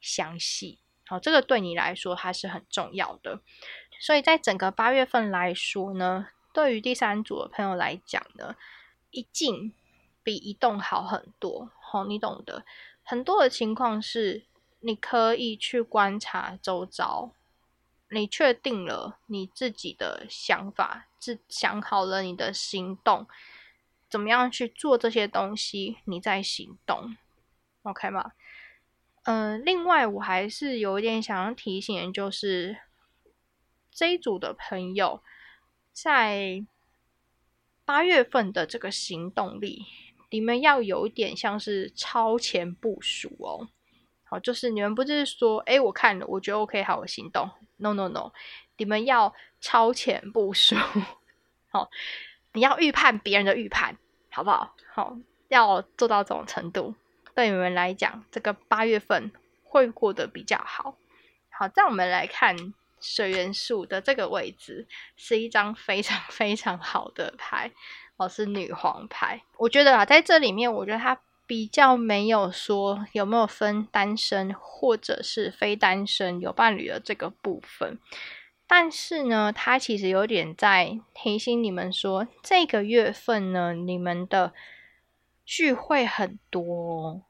[0.00, 0.78] 详细。
[1.12, 3.38] 好，这个对你来说还是很重要的。
[4.00, 8.56] 所以在整个八月份来说呢，对于第三组的朋友来讲呢，
[9.10, 9.74] 一静
[10.22, 11.70] 比一动好很多。
[11.82, 12.64] 好，你懂的。
[13.02, 14.46] 很多的情况是，
[14.80, 17.32] 你可以去观察周遭。
[18.08, 23.26] 你确定了你自己的想法，自想好了你的行动，
[24.08, 27.14] 怎么样去做这些东西，你再行动
[27.82, 28.32] ，OK 吗？
[29.24, 32.76] 嗯，另外我还是有一点想要提醒，就是
[33.90, 35.22] 这一组的朋友
[35.92, 36.64] 在
[37.84, 39.84] 八月份的这个行动力，
[40.30, 43.68] 你们要有一点像是超前部署哦。
[44.24, 47.50] 好，就是你们不是说，哎，我看了，我觉得 OK，好，我行动。
[47.76, 48.32] No No No，
[48.78, 50.74] 你们要超前部署，
[51.68, 51.90] 好，
[52.54, 53.98] 你要预判别人的预判，
[54.30, 54.74] 好不好？
[54.92, 55.16] 好，
[55.48, 56.94] 要做到这种程度，
[57.34, 59.30] 对你们来讲，这个八月份
[59.64, 60.96] 会过得比较好。
[61.50, 62.56] 好，在我们来看
[63.00, 67.70] 水元素的这个位置，是一张非常非常好的牌，
[68.16, 69.42] 哦，是女皇牌。
[69.58, 71.18] 我觉得啊，在这里面，我觉得它。
[71.44, 77.98] 比较没有说有没有分单身或者是非单身有伴侣的这个部分，
[78.66, 84.54] 但是呢，它其实有点在提醒你们说，这个月份呢，你们的
[85.44, 87.22] 聚会很多，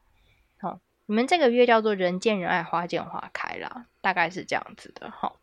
[0.59, 5.33] 好，你们这个月叫做人见人爱，花见花开啦，大概是这样子的哈，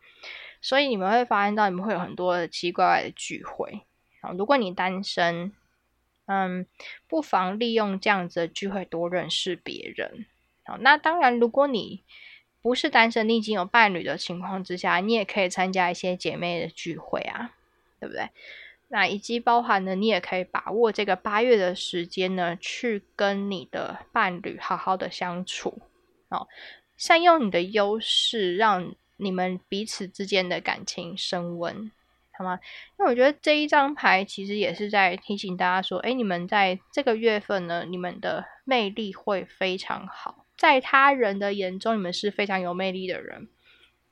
[0.61, 3.83] 所以你们会发现到你们会有很多奇奇怪怪的聚会，
[4.23, 5.53] 好，如果你单身。
[6.33, 6.65] 嗯，
[7.09, 10.27] 不妨利用这样子的聚会多认识别人。
[10.65, 12.05] 好，那当然，如果你
[12.63, 17.53] 不是单身，你已经有伴侣的情况之下，你也可以参加一些姐妹的聚会啊，
[17.99, 18.31] 对不对？
[18.93, 25.81] 那以及包含呢，你也可以把握这个八月的时间呢，去跟你的伴侣好好的相处，
[26.29, 26.49] 哦，
[26.97, 31.93] 善用你的优势，让你们彼此之间的感情升温。
[32.33, 32.59] 好吗？
[32.99, 43.47] 因为我觉得这一张牌其实也是在提醒大家说，哎，你们在这个月份呢，你们的魅力会非常好，在他人的眼中，你们是非常有魅力的人。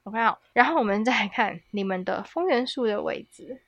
[0.05, 3.61] OK，好，然后我们再看你们的风元素的位置。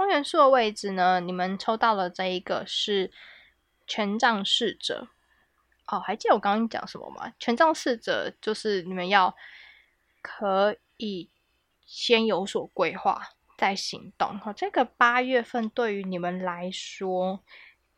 [0.00, 3.12] 风元素的位置呢，你们抽到了这一个是
[3.86, 5.08] 权杖侍者。
[5.88, 7.34] 哦，还记得我刚刚讲什么吗？
[7.38, 9.36] 权杖侍者就是你们要
[10.22, 11.28] 可以
[11.84, 13.20] 先有所规划。
[13.58, 17.44] 再行动哈，这个八月份对于你们来说，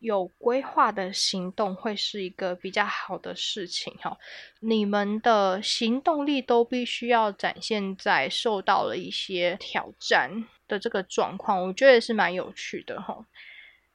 [0.03, 4.19] 有规划的行动会是一个比较好的事情哈。
[4.59, 13.25] 你们的行动力都必须要展现在受到了一些挑战的这个状况，我觉得是蛮有趣的哈。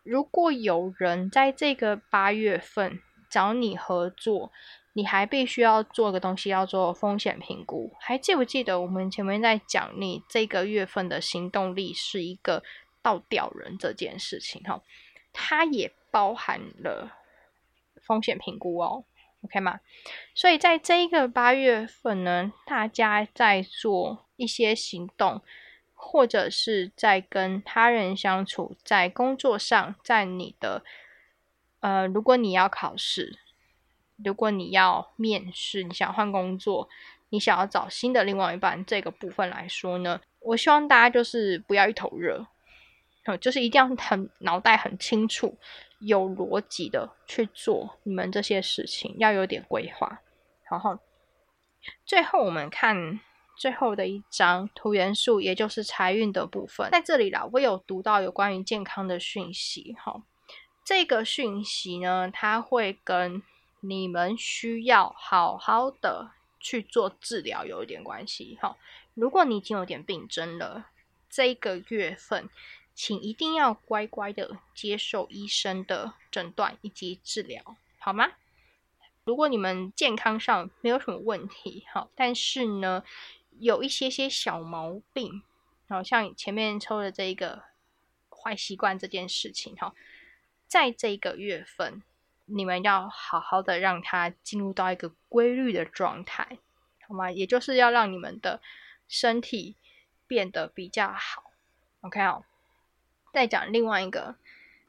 [0.03, 4.49] 如果有人在这个八月份找你合作，
[4.93, 7.91] 你还必须要做个东西，要做风险评估。
[7.99, 12.64] 还记不记得我们前面在讲你这个月份的行动力是一个
[13.01, 14.64] 倒吊人这件事情？
[14.64, 14.82] 哈，
[15.39, 17.11] 它也包含了
[18.01, 19.03] 风险评估哦。
[19.43, 19.79] OK 吗？
[20.33, 25.43] 所以在这一个八月份呢，大家在做一些行动，
[25.93, 30.83] 或者是在跟他人相处，在工作上，在你的
[31.81, 33.38] 呃，如果你要考试，
[34.17, 36.89] 如果你要面试，你想换工作，
[37.29, 42.47] 你想要找新的另外一半，这个部分来说呢，我希望大家就是不要一头热，
[43.36, 45.57] 就是一定要很脑袋很清楚。
[45.99, 50.21] 有逻辑的去做你们这些事情，要有点规划。
[50.69, 50.99] 然后，
[52.05, 53.19] 最后我们看
[53.57, 56.91] 最后的一张图元素，也就是财运的部分。
[56.91, 59.95] 在这里啦，我有读到有关于健康的讯息。
[59.97, 60.21] 哈，
[60.86, 63.41] 这个讯息呢，它会跟
[63.80, 68.55] 你们需要好好的去做治疗有一点关系。
[68.61, 68.78] 哈，
[69.15, 70.86] 如果你已经有点病症了，
[71.28, 72.47] 这个月份。
[72.97, 78.31] 请一定要乖乖的接受医生的诊断以及治疗，好吗？
[79.23, 83.03] 如果你们健康上没有什么问题，好，但是呢，
[83.59, 85.43] 有一些些小毛病，
[85.87, 87.61] 好像前面抽的这一个
[88.31, 89.93] 坏习惯这件事情，哈，
[90.65, 92.01] 在这个月份，
[92.45, 96.57] 你们要好好的让它进入到一个规律的状态，
[97.07, 97.29] 好吗？
[97.29, 98.59] 也就是要让你们的
[99.07, 99.75] 身体
[100.25, 101.51] 变得比较好
[102.01, 102.43] ，OK 好。
[103.38, 104.35] 再讲另外一个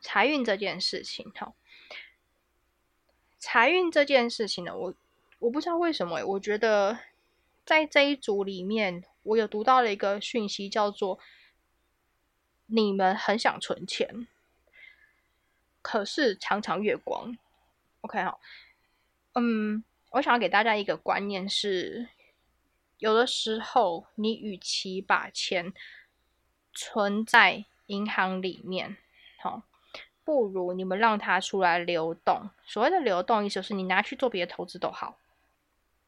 [0.01, 1.53] 财运这件事情，哈，
[3.39, 4.95] 财运这件事情呢，我
[5.39, 6.99] 我不知道为什么，我觉得
[7.67, 11.19] 在这一组里面，我有读到了一个讯息，叫做
[12.65, 14.27] 你们很想存钱，
[15.83, 17.37] 可是常常月光。
[18.01, 18.41] OK 好，
[19.35, 22.09] 嗯，我想要给大家一个观念是，
[22.97, 25.75] 有的时候你与其把钱
[26.73, 28.97] 存在银行里面，
[29.41, 29.63] 好，
[30.25, 32.51] 不如你们让它出来流动。
[32.65, 35.19] 所谓的流动，意思是你拿去做别的投资都好。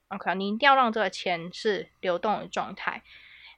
[0.08, 3.02] OK，你一定要让这个钱是流动的状态，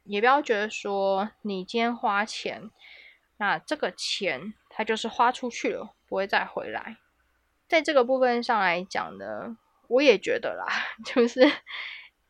[0.05, 2.71] 也不要觉得说你今天花钱，
[3.39, 6.97] 那这个钱它就是花出去了，不会再回来。
[7.69, 9.57] 在这个部分上来讲呢，
[9.89, 10.67] 我也觉得啦，
[11.05, 11.41] 就是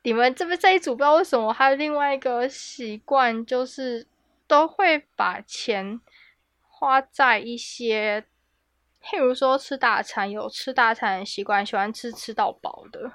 [0.03, 4.07] 你们这边这一组不知道为什么还有另外一个习惯，就是。
[4.53, 5.99] 都会把钱
[6.69, 8.23] 花在一些，
[9.03, 13.13] 譬如说吃大餐，有吃大餐的习惯，喜欢吃吃到饱的。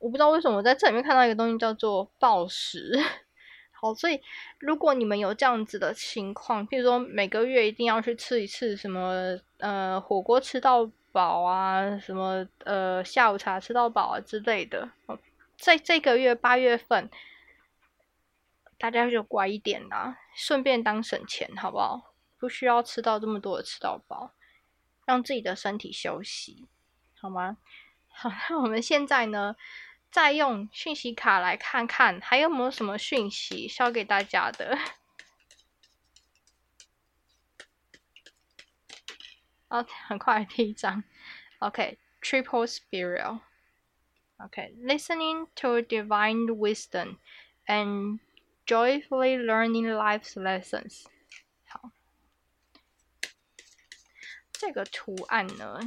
[0.00, 3.00] 我不知道为什么我在这里面看到一个东西叫做暴食。
[3.70, 4.20] 好，所以
[4.58, 14.90] 如果你们有这样子的情况，譬如说每个月一定要去吃一次什么呃火锅吃到饱啊，什么呃下午茶吃到饱啊之类的，
[15.56, 17.08] 在这个月八月份。
[18.78, 22.12] 大家就乖一点啦，顺便当省钱，好不好？
[22.38, 24.34] 不需要吃到这么多的吃到饱，
[25.06, 26.68] 让自己的身体休息，
[27.18, 27.56] 好吗？
[28.08, 29.56] 好，那我们现在呢，
[30.10, 34.78] 再用讯息卡来看看，还有没有什么讯息需要给大家的？
[39.68, 41.02] 哦，很快第一张
[41.58, 47.16] ，OK，Triple Spiral，OK，Listening to Divine Wisdom
[47.66, 48.20] and
[48.66, 51.04] Joyfully learning life's lessons。
[51.66, 51.92] 好，
[54.50, 55.78] 这个图案呢，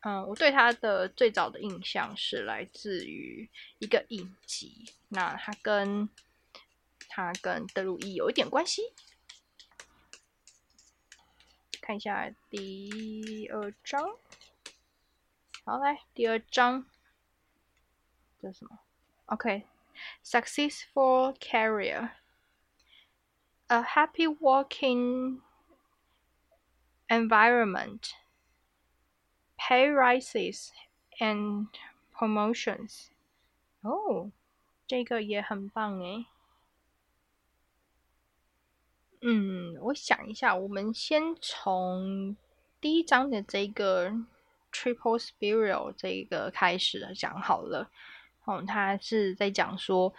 [0.00, 3.48] 嗯，我对它的最早的印象是来自于
[3.78, 6.08] 一个影集，那它跟
[7.08, 8.92] 它跟德鲁伊有一点关系。
[11.80, 14.16] 看一下第二章，
[15.64, 16.84] 好，来第二章，
[18.42, 18.80] 这是什么
[19.26, 19.69] ？OK。
[20.21, 22.11] successful career,
[23.69, 25.41] a happy working
[27.09, 28.13] environment,
[29.57, 30.71] pay rises
[31.19, 31.67] and
[32.17, 33.09] promotions.
[33.81, 34.31] 哦，
[34.87, 36.25] 这个也很棒诶。
[39.21, 42.35] 嗯，我想一下，我们先从
[42.79, 44.11] 第一章的这个
[44.71, 47.89] triple spiral 这个开始讲好了。
[48.44, 50.12] 哦，他是在讲说，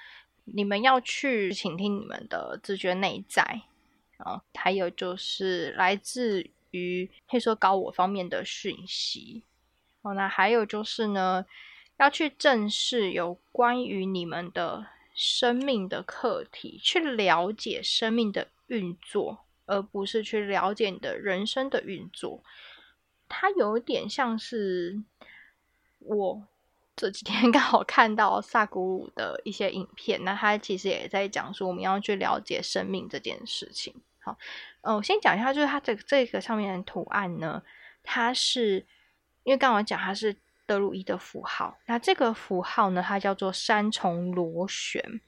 [0.45, 3.61] 你们要去倾听你们的自觉内在，
[4.19, 9.43] 哦，还有就是来自于可以说高我方面的讯息，
[10.01, 11.45] 哦，那还有就是呢，
[11.97, 22.43] 要去正视有关于你们的生命的课题，去了解生命的运作，而不是去了解你的人生的运作。
[23.27, 25.01] 它有点像是。
[26.03, 26.47] 我
[27.01, 33.95] 这几天 刚好看到萨古鲁的一些影片，那他其实也在讲说，我们要去了解生命这件事情。
[34.19, 34.37] 好，
[34.81, 37.63] 呃，我先讲一下，就是它这个这个上面的图案呢，
[38.03, 38.85] 它是
[39.41, 40.37] 因为刚刚讲它是
[40.67, 45.19] 德鲁伊的符号，那这个符号呢，它叫做三重螺旋。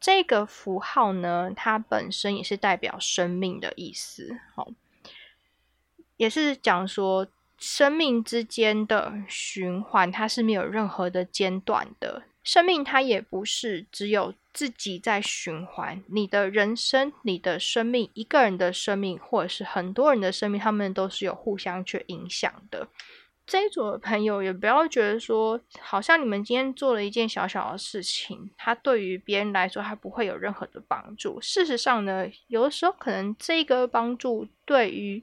[0.00, 4.66] 这个符号呢，它本身也是代表生命的意思，好，
[6.16, 7.28] 也是讲说
[7.58, 12.22] 生命之间的循环，它是没有任何的间断的。
[12.44, 22.88] 生命它也不是只有自己在循环，你的人生、你的生命、一个人的生命，或者是很多人的生命，他们都是有互相去影响的。
[23.46, 31.38] 这一组的朋友也不要觉得说，好像你们今天做了一件小小的事情，它对于别人来说，它不会有任何的帮助。
[31.40, 35.22] 事实上呢，有的时候可能这个帮助对于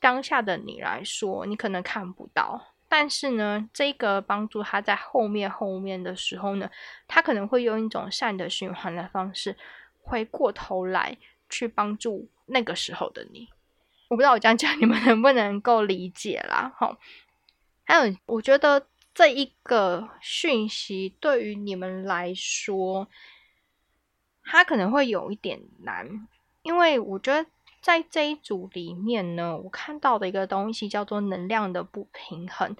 [0.00, 6.70] 当下的你来说，你可能看不到，但是呢，这个帮助他在后面后面的时候呢，
[7.08, 9.56] 他可能会用一种善的循环的方式，
[10.02, 11.16] 回过头来
[11.48, 13.48] 去帮助那个时候的你。
[14.08, 16.72] 我不知道我这样讲你们能不能够理解啦？
[16.76, 16.96] 好。
[17.84, 23.08] 还有，我觉得这一个讯息对于你们来说，
[24.44, 26.28] 它可能会有一点难，
[26.62, 27.48] 因为我觉得
[27.86, 32.76] 在这一组里面呢，我看到的一个东西叫做能量的不平衡。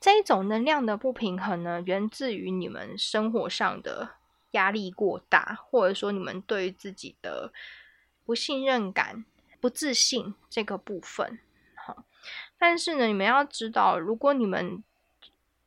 [0.00, 4.16] 这一种能量的不平衡呢，源自于你们生活上的
[4.50, 7.52] 压力过大，或者说你们对于自己的
[8.24, 9.24] 不信任感、
[9.60, 11.38] 不自信这个部分。
[11.76, 12.02] 好
[12.58, 14.82] 但是呢，你们要知道，如果你们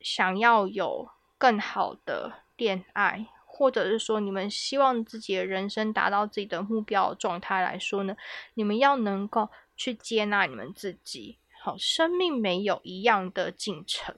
[0.02, 8.16] 想要有更好的恋爱，或者是说你们希望自己的人生达到自己的目标状态来说呢，
[8.54, 11.38] 你们要能够去接纳你们自己。
[11.62, 14.16] 好，生命没有一样的进程。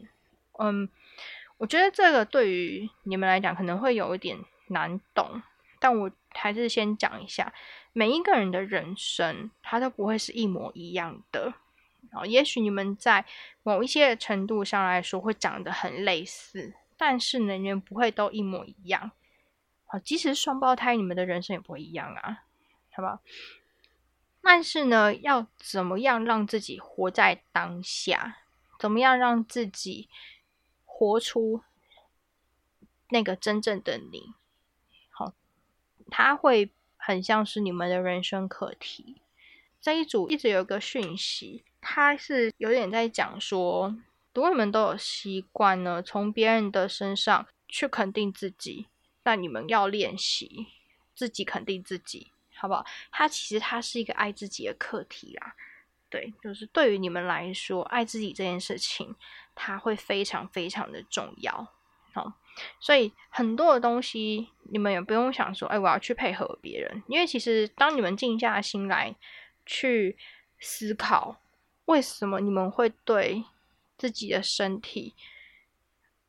[0.59, 0.87] 嗯，
[1.57, 5.41] 我觉得这个对于你们来讲可能会有一点难懂，
[5.79, 7.51] 但我还是先讲一下，
[7.91, 11.53] 每一个人的人生，它都不会是一模一样的。
[12.13, 13.25] 哦，也许你们在
[13.63, 19.11] 某一些程度上来说会长得很类似，但是呢，你们不会都一模一样。
[19.93, 22.45] 啊，即使双胞胎，你们的人生也不会一样啊，
[22.91, 23.21] 好不好？
[24.41, 28.39] 但是呢，要怎么样让自己活在当下？
[28.79, 30.09] 怎么样让自己
[30.83, 31.61] 活出
[33.09, 34.33] 那个真正的你？
[35.11, 35.35] 好，
[36.09, 39.21] 它会很像是你们的人生课题。
[39.79, 41.63] 这一组一直有一个讯息。
[41.79, 43.95] 他是有点在讲说，
[44.33, 48.87] 如果你们都有习惯呢，从别人的身上去肯定自己，
[49.23, 50.67] 那你们要练习
[51.15, 52.85] 自己肯定自己，好不好？
[53.11, 55.55] 它其实它是一个爱自己的课题啦，
[56.09, 59.15] 对，就是对于你们来说，爱自己这件事情，
[59.53, 61.67] 它会非常非常的重要，
[62.13, 62.33] 好，
[62.79, 69.15] 所以很多的东西，你们也不用想说，哎，我要去配合别人，因为其实当你们静下心来
[69.65, 70.17] 去
[70.59, 71.39] 思考。
[71.85, 73.43] 为什么你们会对
[73.97, 75.15] 自己的身体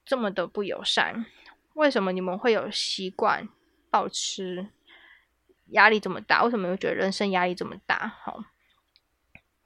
[0.04, 1.26] 这么的不友善？
[1.74, 3.48] 为什么你们会有习惯
[3.90, 4.68] 暴吃？
[5.68, 6.42] 压力这么大？
[6.42, 8.16] 为什么会觉得人生压力这么大？
[8.22, 8.44] 好，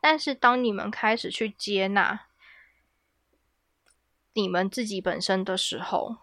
[0.01, 2.27] 但是当你们开始去接纳
[4.33, 6.17] 你们自己本身的时候，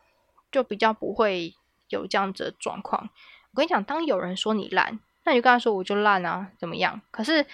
[0.52, 1.56] 就比较不会
[1.90, 3.10] 有这样子的状况。
[3.52, 7.02] 我跟你讲，当有人说你烂，那你就跟他说我就烂啊，怎么样？
[7.12, 7.46] 可是。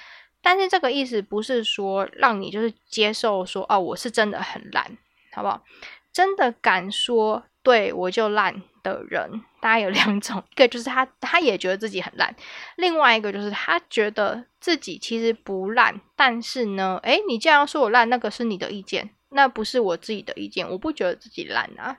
[0.43, 4.97] 但是这个意思不是说让你就是接受说哦，我是真的很烂，
[5.34, 5.64] 好不好？
[6.11, 12.35] 真的敢说对我就烂的人，大概有两种，一个就是他他也觉得自己很烂，
[12.77, 21.97] 另外一个就是他觉得自己其实不烂，但是呢，诶，你既然要说我烂，那个是你的意见，那不是我自己的意见，我不觉得自己烂啊。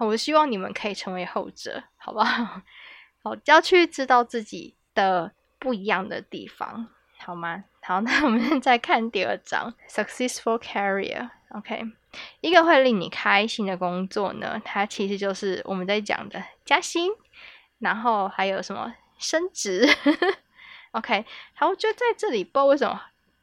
[0.00, 2.62] 我希望你们可以成为后者，好不好？
[3.24, 7.64] 好，要去知道自己的不一样的地方，好吗？
[7.82, 11.30] 好，那我们再看第二章，successful career。
[11.50, 11.82] OK，
[12.40, 17.10] 一个会令你开心的工作呢，它其实就是我们在讲的加薪，
[17.78, 19.88] 然后还有什么升职。
[20.92, 21.24] OK，
[21.54, 23.00] 好，我觉得在这里，不知道为什么，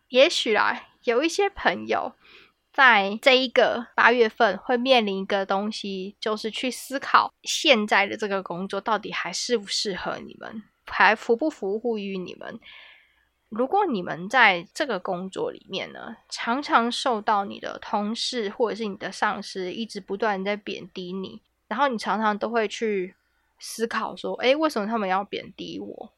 [0.09, 2.13] 也许啦，有一些朋友
[2.73, 12.59] 在这一个八月份会面临一个东西，就是去思考现在的这个工作到底还适不适合你们，还服不服务于你们。
[13.49, 23.15] 如果你们在这个工作里面呢，常常受到你的同事或者是你的上司一直不断在贬低你，然后你常常都会去
[23.59, 26.13] 思考说，诶，为什么他们要贬低我？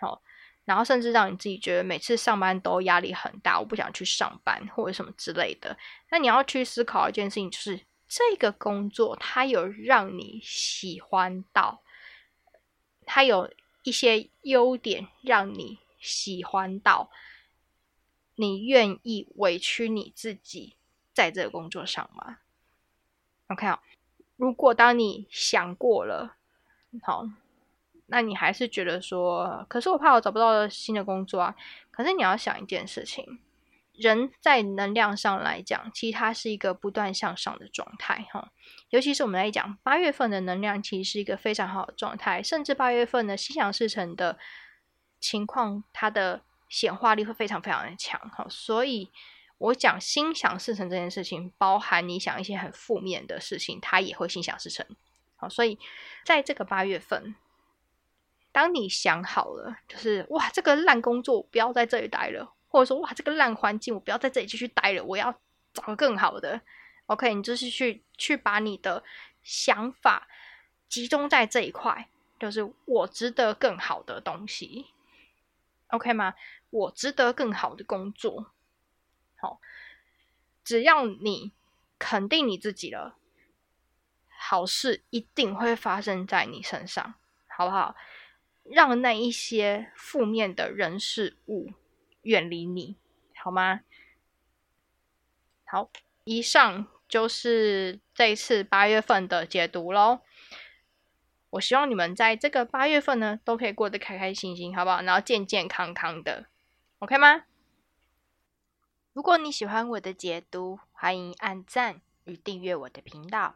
[0.00, 0.20] 好，
[0.64, 5.76] 然后甚至让你自己觉得每次上班都压力很大，我不想去上班或者什么之类的。
[6.10, 11.82] 那你要去思考一件事情，就是这个工作它有让你喜欢到，
[13.06, 13.50] 它有
[13.84, 17.10] 一些优点让你喜欢到，
[18.36, 20.76] 你愿意委屈你自己
[21.12, 22.38] 在这个工作上吗
[23.48, 23.78] ？OK 哦，
[24.36, 26.36] 如果当你想过了，
[27.02, 27.26] 好。
[28.06, 31.56] 那你还是觉得说，可是我怕我找不到新的工作啊。
[31.90, 33.40] 可是你要想一件事情，
[33.94, 38.52] 人在能量上来讲，其实它是一个不断向上的状态哈。
[38.90, 44.38] 尤其是我们来讲，八月份的能量其实是一个非常好的状态，甚至八月份的心想事成的
[45.24, 48.46] 情况，它的显化力会非常非常的强哈。
[48.50, 49.10] 所以
[49.56, 54.84] 我讲心想事成这件事情，包含你想一些很负面的事情，它也会心想事成。
[55.36, 55.78] 好，所以
[56.24, 57.34] 在这个八月份。
[58.52, 65.34] 当你想好了，就是哇，这个烂工作我不要在这里待了，或者说哇，这个烂环境我不要在这里继续待了，我要
[65.72, 66.60] 找个更好的。
[67.06, 69.02] OK，你就是去去把你的
[69.42, 70.28] 想法
[70.88, 74.86] 集中在这一块，就是我值得更好的东西
[75.94, 76.34] ，OK 吗？
[76.70, 78.52] 我值得更好的工作。
[79.36, 79.60] 好，
[80.64, 81.52] 只要你
[81.98, 83.16] 肯定你自己了，
[84.28, 87.14] 好事一定会发生在你身上，
[87.46, 87.94] 好不好？
[88.64, 91.72] 让那一些负面的人事物
[92.22, 92.96] 远离你，
[93.36, 93.80] 好吗？
[95.66, 95.90] 好，
[96.24, 100.20] 以上就是这一次八月份的解读喽。
[101.54, 105.02] 我希望你们在这个八月份呢，都可以过得开开心心，好不好？
[105.02, 106.46] 然后健健康康的
[106.98, 107.44] ，OK 吗？
[109.12, 113.54] 如果你喜欢我的解读，欢迎按赞与订阅我的频道，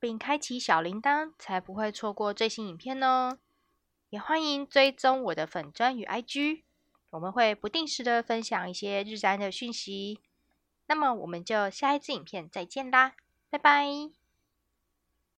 [0.00, 3.36] 并开启小铃铛，才不会错过最新影片哦。
[4.08, 6.62] 也欢迎追踪我的粉砖与 IG，
[7.10, 10.20] 我们会不定时的分享一些日餐的讯息。
[10.86, 13.12] 那么我们就下一支影片再见啦，
[13.50, 14.23] 拜拜。